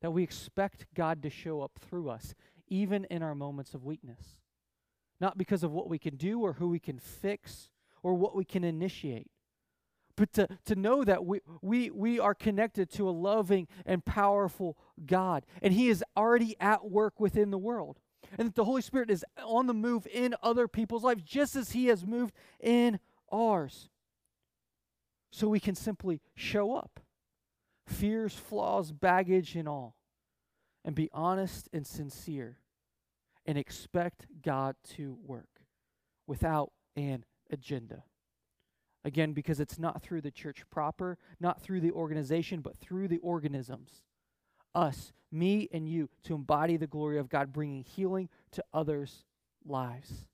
That 0.00 0.12
we 0.12 0.22
expect 0.22 0.86
God 0.94 1.22
to 1.22 1.30
show 1.30 1.60
up 1.60 1.78
through 1.78 2.08
us, 2.08 2.34
even 2.68 3.06
in 3.10 3.22
our 3.22 3.34
moments 3.34 3.74
of 3.74 3.84
weakness. 3.84 4.38
Not 5.20 5.36
because 5.36 5.62
of 5.62 5.72
what 5.72 5.88
we 5.88 5.98
can 5.98 6.16
do 6.16 6.40
or 6.40 6.54
who 6.54 6.68
we 6.68 6.78
can 6.78 6.98
fix 6.98 7.68
or 8.02 8.14
what 8.14 8.34
we 8.34 8.44
can 8.44 8.64
initiate, 8.64 9.30
but 10.20 10.34
to, 10.34 10.48
to 10.66 10.74
know 10.74 11.02
that 11.02 11.24
we, 11.24 11.40
we, 11.62 11.90
we 11.90 12.20
are 12.20 12.34
connected 12.34 12.90
to 12.90 13.08
a 13.08 13.10
loving 13.10 13.66
and 13.86 14.04
powerful 14.04 14.76
God, 15.06 15.46
and 15.62 15.72
He 15.72 15.88
is 15.88 16.04
already 16.14 16.56
at 16.60 16.90
work 16.90 17.18
within 17.18 17.50
the 17.50 17.56
world, 17.58 18.00
and 18.36 18.48
that 18.48 18.54
the 18.54 18.64
Holy 18.64 18.82
Spirit 18.82 19.10
is 19.10 19.24
on 19.42 19.66
the 19.66 19.72
move 19.72 20.06
in 20.12 20.34
other 20.42 20.68
people's 20.68 21.04
lives 21.04 21.22
just 21.22 21.56
as 21.56 21.72
He 21.72 21.86
has 21.86 22.04
moved 22.04 22.34
in 22.60 22.98
ours. 23.32 23.88
So 25.30 25.48
we 25.48 25.58
can 25.58 25.74
simply 25.74 26.20
show 26.34 26.74
up, 26.74 27.00
fears, 27.90 28.34
flaws, 28.34 28.92
baggage, 28.92 29.56
and 29.56 29.68
all, 29.68 29.96
and 30.84 30.94
be 30.94 31.10
honest 31.12 31.68
and 31.72 31.86
sincere, 31.86 32.58
and 33.46 33.58
expect 33.58 34.26
God 34.42 34.76
to 34.96 35.18
work 35.26 35.62
without 36.26 36.72
an 36.96 37.24
agenda. 37.50 38.04
Again, 39.04 39.32
because 39.32 39.60
it's 39.60 39.78
not 39.78 40.02
through 40.02 40.20
the 40.20 40.30
church 40.30 40.62
proper, 40.70 41.16
not 41.40 41.60
through 41.60 41.80
the 41.80 41.92
organization, 41.92 42.60
but 42.60 42.76
through 42.76 43.08
the 43.08 43.18
organisms. 43.18 44.02
Us, 44.74 45.12
me 45.32 45.68
and 45.72 45.88
you, 45.88 46.10
to 46.24 46.34
embody 46.34 46.76
the 46.76 46.86
glory 46.86 47.18
of 47.18 47.28
God, 47.28 47.52
bringing 47.52 47.82
healing 47.82 48.28
to 48.52 48.62
others' 48.74 49.24
lives. 49.64 50.26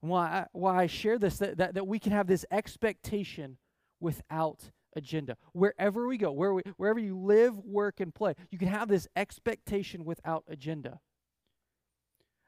Why 0.00 0.26
I, 0.26 0.46
why 0.52 0.82
I 0.82 0.86
share 0.86 1.18
this, 1.18 1.38
that, 1.38 1.56
that, 1.56 1.74
that 1.74 1.86
we 1.86 1.98
can 1.98 2.12
have 2.12 2.26
this 2.26 2.44
expectation 2.50 3.56
without 3.98 4.70
agenda. 4.96 5.36
Wherever 5.52 6.06
we 6.06 6.18
go, 6.18 6.32
where 6.32 6.54
we, 6.54 6.62
wherever 6.76 6.98
you 6.98 7.18
live, 7.18 7.58
work, 7.58 8.00
and 8.00 8.14
play, 8.14 8.34
you 8.50 8.58
can 8.58 8.68
have 8.68 8.88
this 8.88 9.06
expectation 9.16 10.04
without 10.04 10.44
agenda. 10.48 11.00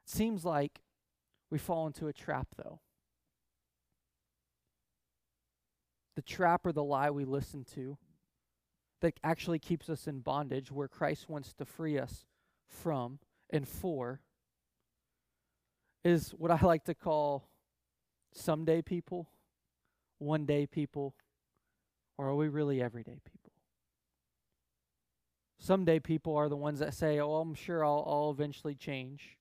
Seems 0.05 0.45
like 0.45 0.81
we 1.51 1.59
fall 1.59 1.87
into 1.87 2.09
a 2.09 2.13
trap, 2.13 2.49
though. 2.57 2.81
the 6.21 6.23
trap 6.23 6.67
or 6.67 6.73
the 6.73 6.85
lie 6.85 7.11
we 7.11 7.25
listen 7.25 7.65
to 7.65 7.97
that 9.01 9.19
actually 9.25 9.59
keeps 9.59 9.89
us 9.89 10.07
in 10.07 10.21
bondage, 10.21 10.71
where 10.71 10.87
Christ 10.87 11.31
wants 11.31 11.55
to 11.55 11.65
free 11.65 11.99
us 11.99 12.27
from 12.67 13.19
and 13.49 13.67
for, 13.67 14.21
is 16.05 16.33
what 16.37 16.51
I 16.51 16.61
like 16.63 16.85
to 16.85 16.95
call 16.95 17.49
someday 18.35 18.83
people, 18.83 19.31
one 20.19 20.45
day 20.45 20.67
people, 20.67 21.15
or 22.21 22.29
are 22.29 22.35
we 22.35 22.49
really 22.49 22.83
everyday 22.83 23.19
people? 23.25 23.51
Someday 25.59 25.99
people 25.99 26.37
are 26.37 26.51
the 26.51 26.57
ones 26.57 26.79
that 26.81 26.93
say, 26.93 27.19
"Oh, 27.19 27.37
I'm 27.37 27.55
sure 27.55 27.83
I'll, 27.83 28.05
I'll 28.07 28.31
eventually 28.31 28.75
change. 28.75 29.39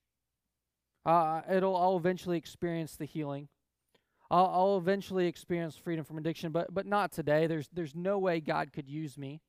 Uh, 1.06 1.42
it'll 1.52 1.76
I'll 1.76 1.98
eventually 1.98 2.38
experience 2.38 2.96
the 2.96 3.04
healing." 3.04 3.50
I'll, 4.32 4.46
I'll 4.46 4.78
eventually 4.78 5.28
experience 5.28 5.76
freedom 5.76 6.06
from 6.06 6.18
addiction, 6.18 6.54
but 6.54 6.74
but 6.74 6.86
not 6.86 7.12
today. 7.12 7.48
There's 7.48 7.68
there's 7.74 7.96
no 7.96 8.18
way 8.18 8.40
God 8.40 8.72
could 8.72 8.88
use 8.88 9.18
me. 9.18 9.42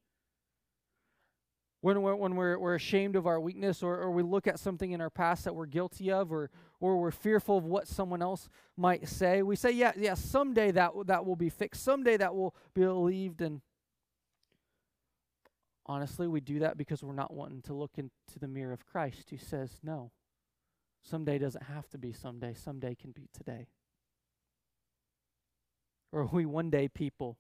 When 1.82 2.02
we're, 2.02 2.14
when 2.14 2.36
we're, 2.36 2.58
we're 2.58 2.74
ashamed 2.74 3.16
of 3.16 3.26
our 3.26 3.40
weakness 3.40 3.82
or, 3.82 3.96
or 3.96 4.10
we 4.10 4.22
look 4.22 4.46
at 4.46 4.58
something 4.58 4.92
in 4.92 5.00
our 5.00 5.08
past 5.08 5.44
that 5.44 5.54
we're 5.54 5.66
guilty 5.66 6.10
of 6.10 6.30
or, 6.30 6.50
or 6.78 7.00
we're 7.00 7.10
fearful 7.10 7.56
of 7.56 7.64
what 7.64 7.88
someone 7.88 8.20
else 8.20 8.50
might 8.76 9.08
say, 9.08 9.42
we 9.42 9.56
say, 9.56 9.70
yeah, 9.70 9.92
yeah, 9.96 10.12
someday 10.12 10.70
that, 10.72 10.92
that 11.06 11.24
will 11.24 11.36
be 11.36 11.48
fixed. 11.48 11.82
Someday 11.82 12.18
that 12.18 12.34
will 12.34 12.54
be 12.74 12.82
believed. 12.82 13.40
And 13.40 13.62
honestly, 15.86 16.28
we 16.28 16.40
do 16.40 16.58
that 16.58 16.76
because 16.76 17.02
we're 17.02 17.14
not 17.14 17.32
wanting 17.32 17.62
to 17.62 17.72
look 17.72 17.92
into 17.96 18.38
the 18.38 18.48
mirror 18.48 18.74
of 18.74 18.84
Christ 18.84 19.30
who 19.30 19.38
says, 19.38 19.80
no, 19.82 20.10
someday 21.02 21.38
doesn't 21.38 21.64
have 21.64 21.88
to 21.90 21.98
be 21.98 22.12
someday. 22.12 22.52
Someday 22.52 22.94
can 22.94 23.12
be 23.12 23.28
today. 23.32 23.68
Or 26.12 26.26
we 26.26 26.44
one 26.44 26.68
day 26.68 26.88
people? 26.88 27.38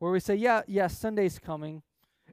Where 0.00 0.10
we 0.10 0.20
say, 0.20 0.34
yeah, 0.34 0.62
yeah, 0.66 0.88
Sunday's 0.88 1.38
coming. 1.38 1.82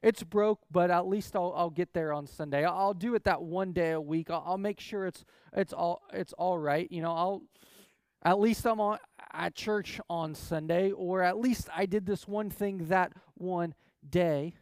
It's 0.02 0.22
broke, 0.22 0.60
but 0.70 0.90
at 0.90 1.06
least 1.06 1.34
I'll, 1.34 1.52
I'll 1.56 1.70
get 1.70 1.92
there 1.92 2.12
on 2.12 2.26
Sunday. 2.26 2.64
I'll, 2.64 2.76
I'll 2.76 2.94
do 2.94 3.14
it 3.14 3.24
that 3.24 3.42
one 3.42 3.72
day 3.72 3.92
a 3.92 4.00
week. 4.00 4.30
I'll, 4.30 4.42
I'll 4.46 4.58
make 4.58 4.80
sure 4.80 5.06
it's 5.06 5.24
it's 5.56 5.72
all 5.72 6.02
it's 6.12 6.32
all 6.34 6.58
right. 6.58 6.90
You 6.90 7.02
know, 7.02 7.12
I'll 7.12 7.42
at 8.22 8.38
least 8.38 8.66
I'm 8.66 8.80
on 8.80 8.98
at 9.32 9.54
church 9.54 10.00
on 10.08 10.34
Sunday, 10.34 10.90
or 10.90 11.22
at 11.22 11.38
least 11.38 11.68
I 11.74 11.86
did 11.86 12.06
this 12.06 12.28
one 12.28 12.50
thing 12.50 12.88
that 12.88 13.12
one 13.34 13.74
day. 14.08 14.54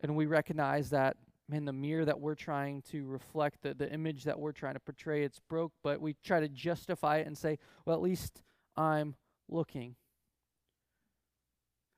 And 0.00 0.14
we 0.14 0.26
recognize 0.26 0.90
that 0.90 1.16
man, 1.48 1.64
the 1.64 1.72
mirror 1.72 2.04
that 2.04 2.20
we're 2.20 2.34
trying 2.34 2.82
to 2.82 3.06
reflect, 3.06 3.62
the, 3.62 3.74
the 3.74 3.92
image 3.92 4.24
that 4.24 4.38
we're 4.38 4.52
trying 4.52 4.74
to 4.74 4.80
portray, 4.80 5.22
it's 5.22 5.40
broke, 5.48 5.72
but 5.82 6.00
we 6.00 6.16
try 6.24 6.40
to 6.40 6.48
justify 6.48 7.18
it 7.18 7.26
and 7.26 7.36
say, 7.36 7.58
well, 7.84 7.96
at 7.96 8.02
least 8.02 8.42
I'm 8.76 9.14
looking. 9.48 9.94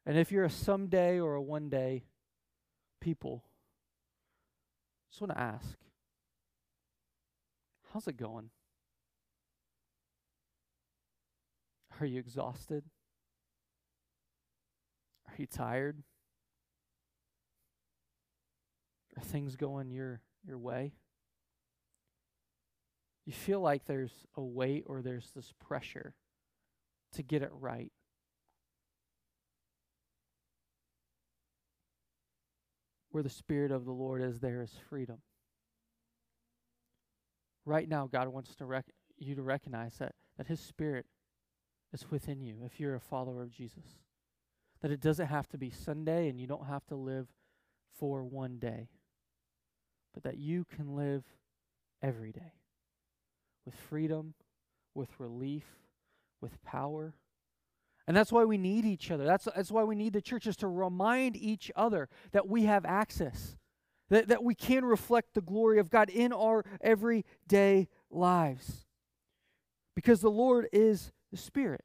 And 0.09 0.17
if 0.17 0.33
you're 0.33 0.45
a 0.45 0.51
someday 0.51 1.21
or 1.21 1.35
a 1.35 1.43
one 1.43 1.69
day 1.69 2.07
people, 2.99 3.45
just 5.11 5.21
want 5.21 5.35
to 5.35 5.39
ask 5.39 5.77
how's 7.93 8.09
it 8.09 8.17
going? 8.17 8.49
Are 12.01 12.07
you 12.07 12.19
exhausted? 12.19 12.85
Are 15.27 15.35
you 15.37 15.47
tired? 15.47 16.03
Are 19.15 19.23
things 19.23 19.57
going 19.57 19.91
your 19.91 20.23
your 20.43 20.57
way? 20.57 20.95
You 23.27 23.35
feel 23.35 23.61
like 23.61 23.85
there's 23.85 24.25
a 24.35 24.43
weight 24.43 24.85
or 24.87 25.03
there's 25.03 25.33
this 25.37 25.53
pressure 25.61 26.15
to 27.13 27.23
get 27.23 27.43
it 27.43 27.51
right. 27.53 27.93
Where 33.19 33.25
the 33.25 33.31
Spirit 33.31 33.73
of 33.73 33.85
the 33.85 33.91
Lord 33.91 34.23
is, 34.23 34.39
there 34.39 34.63
is 34.63 34.71
freedom. 34.89 35.19
Right 37.65 37.89
now, 37.89 38.07
God 38.07 38.29
wants 38.29 38.55
to 38.55 38.65
rec- 38.65 38.95
you 39.17 39.35
to 39.35 39.43
recognize 39.43 39.97
that, 39.97 40.15
that 40.37 40.47
His 40.47 40.61
Spirit 40.61 41.05
is 41.93 42.09
within 42.13 42.41
you 42.41 42.59
if 42.65 42.79
you're 42.79 42.95
a 42.95 43.01
follower 43.01 43.43
of 43.43 43.51
Jesus. 43.51 43.83
That 44.83 44.93
it 44.93 45.01
doesn't 45.01 45.27
have 45.27 45.49
to 45.49 45.59
be 45.59 45.69
Sunday 45.69 46.29
and 46.29 46.39
you 46.39 46.47
don't 46.47 46.69
have 46.69 46.87
to 46.87 46.95
live 46.95 47.27
for 47.99 48.23
one 48.23 48.61
day, 48.61 48.89
but 50.15 50.23
that 50.23 50.39
you 50.39 50.65
can 50.65 50.95
live 50.95 51.25
every 52.01 52.31
day 52.31 52.53
with 53.65 53.75
freedom, 53.75 54.35
with 54.95 55.19
relief, 55.19 55.67
with 56.41 56.63
power. 56.63 57.15
And 58.09 58.17
that's 58.17 58.33
why 58.33 58.47
we 58.47 58.57
need 58.57 58.87
each 58.87 59.11
other. 59.11 59.27
That's, 59.27 59.47
that's 59.55 59.71
why 59.71 59.85
we 59.85 59.95
need 59.95 60.15
the 60.15 60.23
churches 60.23 60.57
to 60.57 60.67
remind 60.67 61.37
each 61.37 61.71
other 61.77 62.09
that 62.33 62.49
we 62.49 62.65
have 62.65 62.87
access, 62.87 63.59
that, 64.09 64.29
that 64.29 64.43
we 64.43 64.55
can 64.55 64.87
reflect 64.87 65.35
the 65.35 65.43
glory 65.43 65.79
of 65.79 65.91
God 65.91 66.09
in 66.09 66.33
our 66.33 66.65
everyday 66.81 67.87
lives. 68.11 68.87
Because 69.95 70.23
the 70.23 70.31
Lord 70.31 70.69
is 70.73 71.13
the 71.31 71.37
Spirit. 71.37 71.85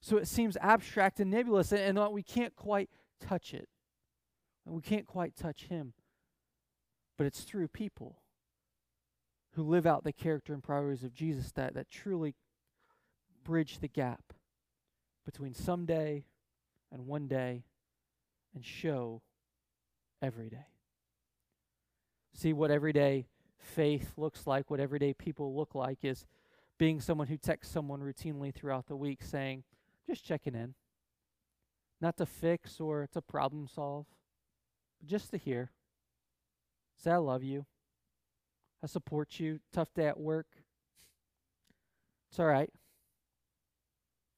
So 0.00 0.16
it 0.16 0.28
seems 0.28 0.56
abstract 0.62 1.20
and 1.20 1.30
nebulous, 1.30 1.72
and, 1.72 1.98
and 1.98 2.12
we 2.14 2.22
can't 2.22 2.56
quite 2.56 2.88
touch 3.20 3.52
it. 3.52 3.68
And 4.64 4.74
we 4.74 4.80
can't 4.80 5.06
quite 5.06 5.36
touch 5.36 5.64
Him. 5.64 5.92
But 7.18 7.26
it's 7.26 7.42
through 7.42 7.68
people 7.68 8.22
who 9.56 9.62
live 9.62 9.84
out 9.84 10.04
the 10.04 10.12
character 10.12 10.54
and 10.54 10.62
priorities 10.62 11.04
of 11.04 11.12
Jesus 11.12 11.52
that, 11.52 11.74
that 11.74 11.90
truly 11.90 12.34
bridge 13.44 13.80
the 13.80 13.88
gap 13.88 14.33
between 15.24 15.54
someday 15.54 16.24
and 16.92 17.06
one 17.06 17.26
day 17.26 17.64
and 18.54 18.64
show 18.64 19.22
every 20.22 20.48
day. 20.48 20.66
See 22.34 22.52
what 22.52 22.70
everyday 22.70 23.26
faith 23.58 24.12
looks 24.16 24.46
like, 24.46 24.70
what 24.70 24.80
everyday 24.80 25.14
people 25.14 25.54
look 25.54 25.74
like 25.74 25.98
is 26.02 26.26
being 26.78 27.00
someone 27.00 27.28
who 27.28 27.36
texts 27.36 27.72
someone 27.72 28.00
routinely 28.00 28.52
throughout 28.52 28.86
the 28.86 28.96
week 28.96 29.22
saying, 29.22 29.64
just 30.08 30.24
checking 30.24 30.54
in. 30.54 30.74
Not 32.00 32.16
to 32.18 32.26
fix 32.26 32.80
or 32.80 33.08
to 33.12 33.22
problem 33.22 33.68
solve, 33.68 34.06
but 35.00 35.08
just 35.08 35.30
to 35.30 35.38
hear. 35.38 35.70
Say, 36.96 37.12
I 37.12 37.16
love 37.16 37.42
you. 37.42 37.66
I 38.82 38.86
support 38.86 39.40
you. 39.40 39.60
Tough 39.72 39.94
day 39.94 40.06
at 40.06 40.20
work. 40.20 40.46
It's 42.30 42.38
all 42.38 42.46
right. 42.46 42.70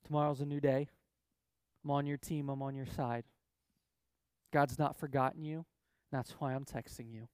Tomorrow's 0.06 0.40
a 0.40 0.46
new 0.46 0.60
day. 0.60 0.88
I'm 1.84 1.90
on 1.90 2.06
your 2.06 2.16
team. 2.16 2.48
I'm 2.48 2.62
on 2.62 2.76
your 2.76 2.86
side. 2.86 3.24
God's 4.52 4.78
not 4.78 4.96
forgotten 4.96 5.44
you. 5.44 5.64
That's 6.12 6.30
why 6.38 6.54
I'm 6.54 6.64
texting 6.64 7.12
you. 7.12 7.28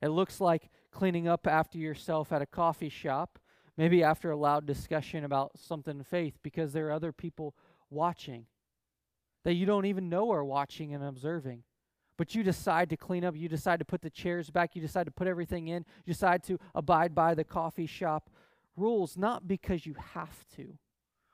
It 0.00 0.08
looks 0.08 0.40
like 0.40 0.70
cleaning 0.92 1.26
up 1.26 1.48
after 1.48 1.76
yourself 1.76 2.32
at 2.32 2.40
a 2.40 2.46
coffee 2.46 2.88
shop, 2.88 3.40
maybe 3.76 4.04
after 4.04 4.30
a 4.30 4.36
loud 4.36 4.64
discussion 4.64 5.24
about 5.24 5.58
something 5.58 6.04
faith, 6.04 6.38
because 6.42 6.72
there 6.72 6.86
are 6.86 6.92
other 6.92 7.12
people 7.12 7.56
watching 7.90 8.46
that 9.44 9.54
you 9.54 9.66
don't 9.66 9.86
even 9.86 10.08
know 10.08 10.30
are 10.30 10.44
watching 10.44 10.94
and 10.94 11.02
observing. 11.02 11.64
But 12.16 12.36
you 12.36 12.44
decide 12.44 12.90
to 12.90 12.96
clean 12.96 13.24
up, 13.24 13.36
you 13.36 13.48
decide 13.48 13.80
to 13.80 13.84
put 13.84 14.02
the 14.02 14.10
chairs 14.10 14.50
back, 14.50 14.76
you 14.76 14.82
decide 14.82 15.06
to 15.06 15.12
put 15.12 15.26
everything 15.26 15.66
in, 15.66 15.84
you 16.04 16.12
decide 16.12 16.44
to 16.44 16.58
abide 16.76 17.12
by 17.14 17.34
the 17.34 17.44
coffee 17.44 17.86
shop 17.86 18.30
rules, 18.76 19.16
not 19.16 19.48
because 19.48 19.84
you 19.84 19.94
have 20.14 20.44
to 20.56 20.78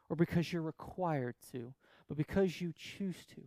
or 0.08 0.16
because 0.16 0.52
you're 0.52 0.62
required 0.62 1.34
to, 1.52 1.74
but 2.08 2.16
because 2.16 2.60
you 2.60 2.72
choose 2.76 3.24
to. 3.34 3.42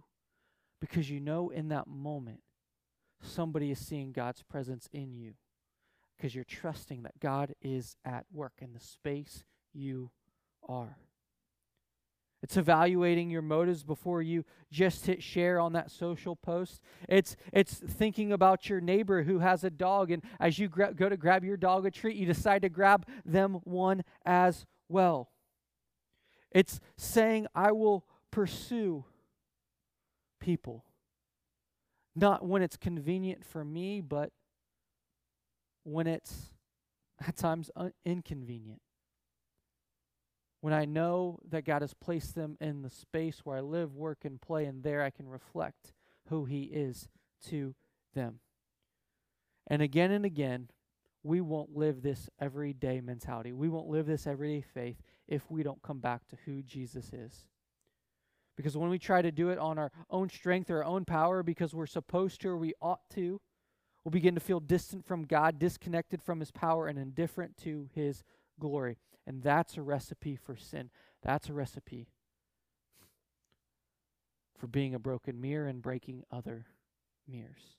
Because 0.79 1.09
you 1.09 1.19
know 1.19 1.49
in 1.49 1.69
that 1.69 1.87
moment 1.87 2.41
somebody 3.21 3.71
is 3.71 3.79
seeing 3.79 4.11
God's 4.11 4.43
presence 4.43 4.87
in 4.93 5.15
you 5.15 5.33
because 6.15 6.33
you're 6.33 6.43
trusting 6.43 7.03
that 7.03 7.19
God 7.19 7.53
is 7.61 7.95
at 8.03 8.25
work 8.31 8.53
in 8.59 8.73
the 8.73 8.79
space 8.79 9.43
you 9.73 10.09
are. 10.67 10.97
It's 12.43 12.57
evaluating 12.57 13.31
your 13.31 13.41
motives 13.41 13.83
before 13.83 14.21
you 14.21 14.45
just 14.71 15.07
hit 15.07 15.23
share 15.23 15.59
on 15.59 15.73
that 15.73 15.89
social 15.89 16.35
post. 16.35 16.81
It's 17.09 17.35
it's 17.51 17.73
thinking 17.73 18.31
about 18.31 18.69
your 18.69 18.79
neighbor 18.79 19.23
who 19.23 19.39
has 19.39 19.63
a 19.63 19.71
dog 19.71 20.11
and 20.11 20.23
as 20.39 20.59
you 20.59 20.67
gra- 20.69 20.93
go 20.93 21.09
to 21.09 21.17
grab 21.17 21.43
your 21.43 21.57
dog 21.57 21.85
a 21.85 21.91
treat, 21.91 22.15
you 22.15 22.27
decide 22.27 22.61
to 22.61 22.69
grab 22.69 23.07
them 23.25 23.59
one 23.63 24.03
as 24.23 24.65
well. 24.87 25.29
It's 26.57 26.79
saying 26.97 27.45
I 27.53 27.71
will 27.71 28.03
pursue 28.31 29.05
people 30.39 30.83
not 32.15 32.43
when 32.43 32.63
it's 32.63 32.77
convenient 32.77 33.45
for 33.45 33.63
me, 33.63 34.01
but 34.01 34.31
when 35.83 36.07
it's 36.07 36.49
at 37.27 37.35
times 37.37 37.69
un- 37.75 37.93
inconvenient. 38.03 38.81
When 40.61 40.73
I 40.73 40.85
know 40.85 41.37
that 41.47 41.63
God 41.63 41.83
has 41.83 41.93
placed 41.93 42.33
them 42.33 42.57
in 42.59 42.81
the 42.81 42.89
space 42.89 43.41
where 43.43 43.57
I 43.57 43.61
live, 43.61 43.93
work, 43.93 44.25
and 44.25 44.41
play, 44.41 44.65
and 44.65 44.81
there 44.81 45.03
I 45.03 45.11
can 45.11 45.29
reflect 45.29 45.93
who 46.29 46.45
He 46.45 46.63
is 46.63 47.07
to 47.49 47.75
them. 48.15 48.39
And 49.67 49.83
again 49.83 50.09
and 50.09 50.25
again, 50.25 50.69
we 51.21 51.39
won't 51.39 51.77
live 51.77 52.01
this 52.01 52.31
everyday 52.41 52.99
mentality. 52.99 53.53
We 53.53 53.69
won't 53.69 53.89
live 53.89 54.07
this 54.07 54.25
everyday 54.25 54.61
faith 54.61 55.03
if 55.27 55.49
we 55.49 55.63
don't 55.63 55.81
come 55.81 55.99
back 55.99 56.27
to 56.27 56.37
who 56.45 56.61
Jesus 56.61 57.11
is. 57.13 57.45
Because 58.55 58.75
when 58.75 58.89
we 58.89 58.97
try 58.97 59.21
to 59.21 59.31
do 59.31 59.49
it 59.49 59.59
on 59.59 59.77
our 59.77 59.91
own 60.09 60.29
strength 60.29 60.69
or 60.71 60.77
our 60.77 60.85
own 60.85 61.05
power 61.05 61.43
because 61.43 61.75
we're 61.75 61.85
supposed 61.85 62.41
to 62.41 62.49
or 62.49 62.57
we 62.57 62.73
ought 62.81 63.07
to, 63.11 63.39
we'll 64.03 64.11
begin 64.11 64.33
to 64.33 64.41
feel 64.41 64.59
distant 64.59 65.05
from 65.05 65.25
God, 65.25 65.59
disconnected 65.59 66.23
from 66.23 66.39
His 66.39 66.51
power, 66.51 66.87
and 66.87 66.97
indifferent 66.97 67.55
to 67.57 67.87
His 67.93 68.23
glory. 68.59 68.97
And 69.27 69.43
that's 69.43 69.77
a 69.77 69.83
recipe 69.83 70.35
for 70.35 70.55
sin. 70.55 70.89
That's 71.21 71.49
a 71.49 71.53
recipe 71.53 72.07
for 74.57 74.67
being 74.67 74.95
a 74.95 74.99
broken 74.99 75.39
mirror 75.39 75.67
and 75.67 75.81
breaking 75.81 76.23
other 76.31 76.65
mirrors. 77.27 77.77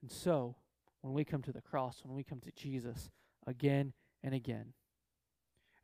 And 0.00 0.10
so, 0.12 0.54
when 1.00 1.12
we 1.12 1.24
come 1.24 1.42
to 1.42 1.52
the 1.52 1.60
cross, 1.60 2.02
when 2.04 2.14
we 2.14 2.22
come 2.22 2.40
to 2.40 2.52
Jesus 2.52 3.10
again 3.46 3.92
and 4.22 4.32
again, 4.32 4.74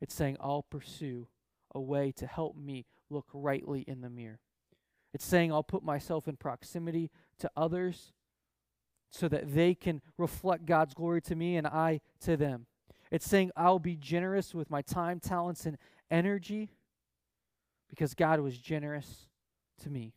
it's 0.01 0.13
saying, 0.13 0.37
I'll 0.39 0.65
pursue 0.69 1.27
a 1.73 1.81
way 1.81 2.11
to 2.13 2.27
help 2.27 2.55
me 2.55 2.85
look 3.09 3.27
rightly 3.33 3.81
in 3.81 4.01
the 4.01 4.09
mirror. 4.09 4.39
It's 5.13 5.25
saying 5.25 5.51
I'll 5.51 5.63
put 5.63 5.83
myself 5.83 6.27
in 6.27 6.35
proximity 6.35 7.09
to 7.39 7.49
others 7.55 8.13
so 9.09 9.29
that 9.29 9.53
they 9.53 9.73
can 9.73 10.01
reflect 10.17 10.65
God's 10.65 10.93
glory 10.93 11.21
to 11.21 11.35
me 11.35 11.55
and 11.55 11.65
I 11.65 12.01
to 12.21 12.35
them. 12.35 12.65
It's 13.11 13.25
saying 13.25 13.51
I'll 13.55 13.79
be 13.79 13.95
generous 13.95 14.53
with 14.53 14.69
my 14.69 14.81
time, 14.81 15.19
talents, 15.19 15.65
and 15.65 15.77
energy 16.11 16.69
because 17.89 18.13
God 18.13 18.39
was 18.41 18.57
generous 18.57 19.27
to 19.83 19.89
me. 19.89 20.13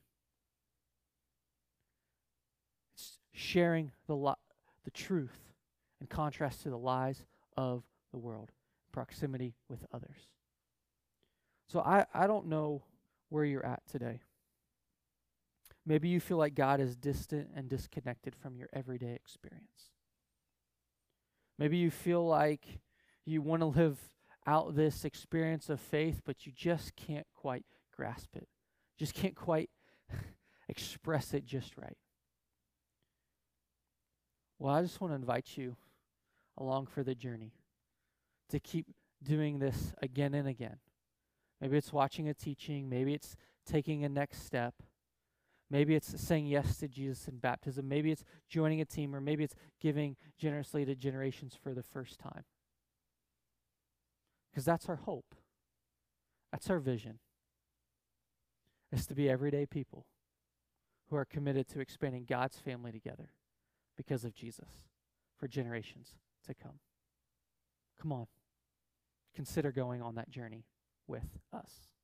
It's 2.95 3.19
sharing 3.33 3.93
the, 4.07 4.17
li- 4.17 4.35
the 4.85 4.91
truth 4.91 5.53
in 6.01 6.07
contrast 6.07 6.63
to 6.63 6.71
the 6.71 6.79
lies 6.79 7.23
of 7.57 7.85
the 8.11 8.19
world, 8.19 8.51
proximity 8.99 9.55
with 9.69 9.79
others. 9.95 10.27
So 11.69 11.79
I, 11.79 12.05
I 12.13 12.27
don't 12.27 12.49
know 12.49 12.83
where 13.29 13.45
you're 13.45 13.65
at 13.65 13.81
today. 13.89 14.23
Maybe 15.87 16.09
you 16.09 16.19
feel 16.19 16.37
like 16.37 16.57
God 16.57 16.81
is 16.81 16.97
distant 16.97 17.51
and 17.55 17.69
disconnected 17.69 18.35
from 18.35 18.57
your 18.57 18.69
everyday 18.73 19.15
experience. 19.15 19.93
Maybe 21.61 21.77
you 21.77 21.93
feel 21.93 22.27
like 22.27 22.81
you 23.25 23.41
want 23.41 23.63
to 23.63 23.67
live 23.67 23.99
out 24.49 24.75
this 24.75 25.05
experience 25.05 25.71
of 25.71 25.79
faith, 25.79 26.23
but 26.25 26.45
you 26.45 26.51
just 26.51 26.97
can't 26.97 27.27
quite 27.37 27.65
grasp 27.97 28.35
it. 28.35 28.49
Just 28.99 29.15
can't 29.15 29.37
quite 29.37 29.71
express 30.69 31.35
it 31.35 31.47
just 31.47 31.77
right. 31.77 31.99
Well, 34.59 34.75
I 34.75 34.83
just 34.83 35.01
want 35.01 35.13
to 35.13 35.17
invite 35.17 35.57
you 35.57 35.77
along 36.57 36.87
for 36.87 37.05
the 37.05 37.15
journey 37.15 37.53
to 38.51 38.61
keep 38.61 38.87
doing 39.23 39.59
this 39.59 39.93
again 40.01 40.35
and 40.35 40.49
again. 40.49 40.77
Maybe 41.61 41.77
it's 41.77 41.93
watching 41.93 42.29
a 42.29 42.35
teaching. 42.35 42.89
Maybe 42.89 43.15
it's 43.15 43.37
taking 43.67 44.05
a 44.05 44.09
next 44.09 44.45
step. 44.45 44.75
Maybe 45.71 45.95
it's 45.95 46.19
saying 46.21 46.47
yes 46.47 46.79
to 46.79 46.89
Jesus 46.89 47.29
in 47.29 47.39
baptism. 47.39 47.89
Maybe 47.89 48.11
it's 48.11 48.25
joining 48.49 48.81
a 48.81 48.87
team, 48.87 49.15
or 49.15 49.21
maybe 49.21 49.45
it's 49.45 49.57
giving 49.81 50.17
generously 50.39 50.85
to 50.87 50.95
generations 50.95 51.55
for 51.63 51.75
the 51.75 51.83
first 51.83 52.19
time. 52.19 52.45
Because 54.51 54.65
that's 54.65 54.89
our 54.89 54.97
hope. 54.97 55.35
That's 56.51 56.71
our 56.71 56.79
vision. 56.79 57.19
Is 58.91 59.07
to 59.07 59.15
be 59.15 59.29
everyday 59.29 59.67
people 59.67 60.07
who 61.11 61.17
are 61.17 61.27
committed 61.27 61.69
to 61.69 61.81
expanding 61.81 62.25
God's 62.27 62.59
family 62.59 62.91
together 62.91 63.33
because 63.97 64.25
of 64.25 64.35
Jesus 64.35 64.87
for 65.37 65.49
generations 65.49 66.15
to 66.47 66.55
come. 66.55 66.81
Come 68.01 68.13
on. 68.13 68.27
Consider 69.35 69.73
going 69.73 70.03
on 70.03 70.17
that 70.17 70.31
journey 70.31 70.65
with 71.07 71.39
us. 71.53 71.98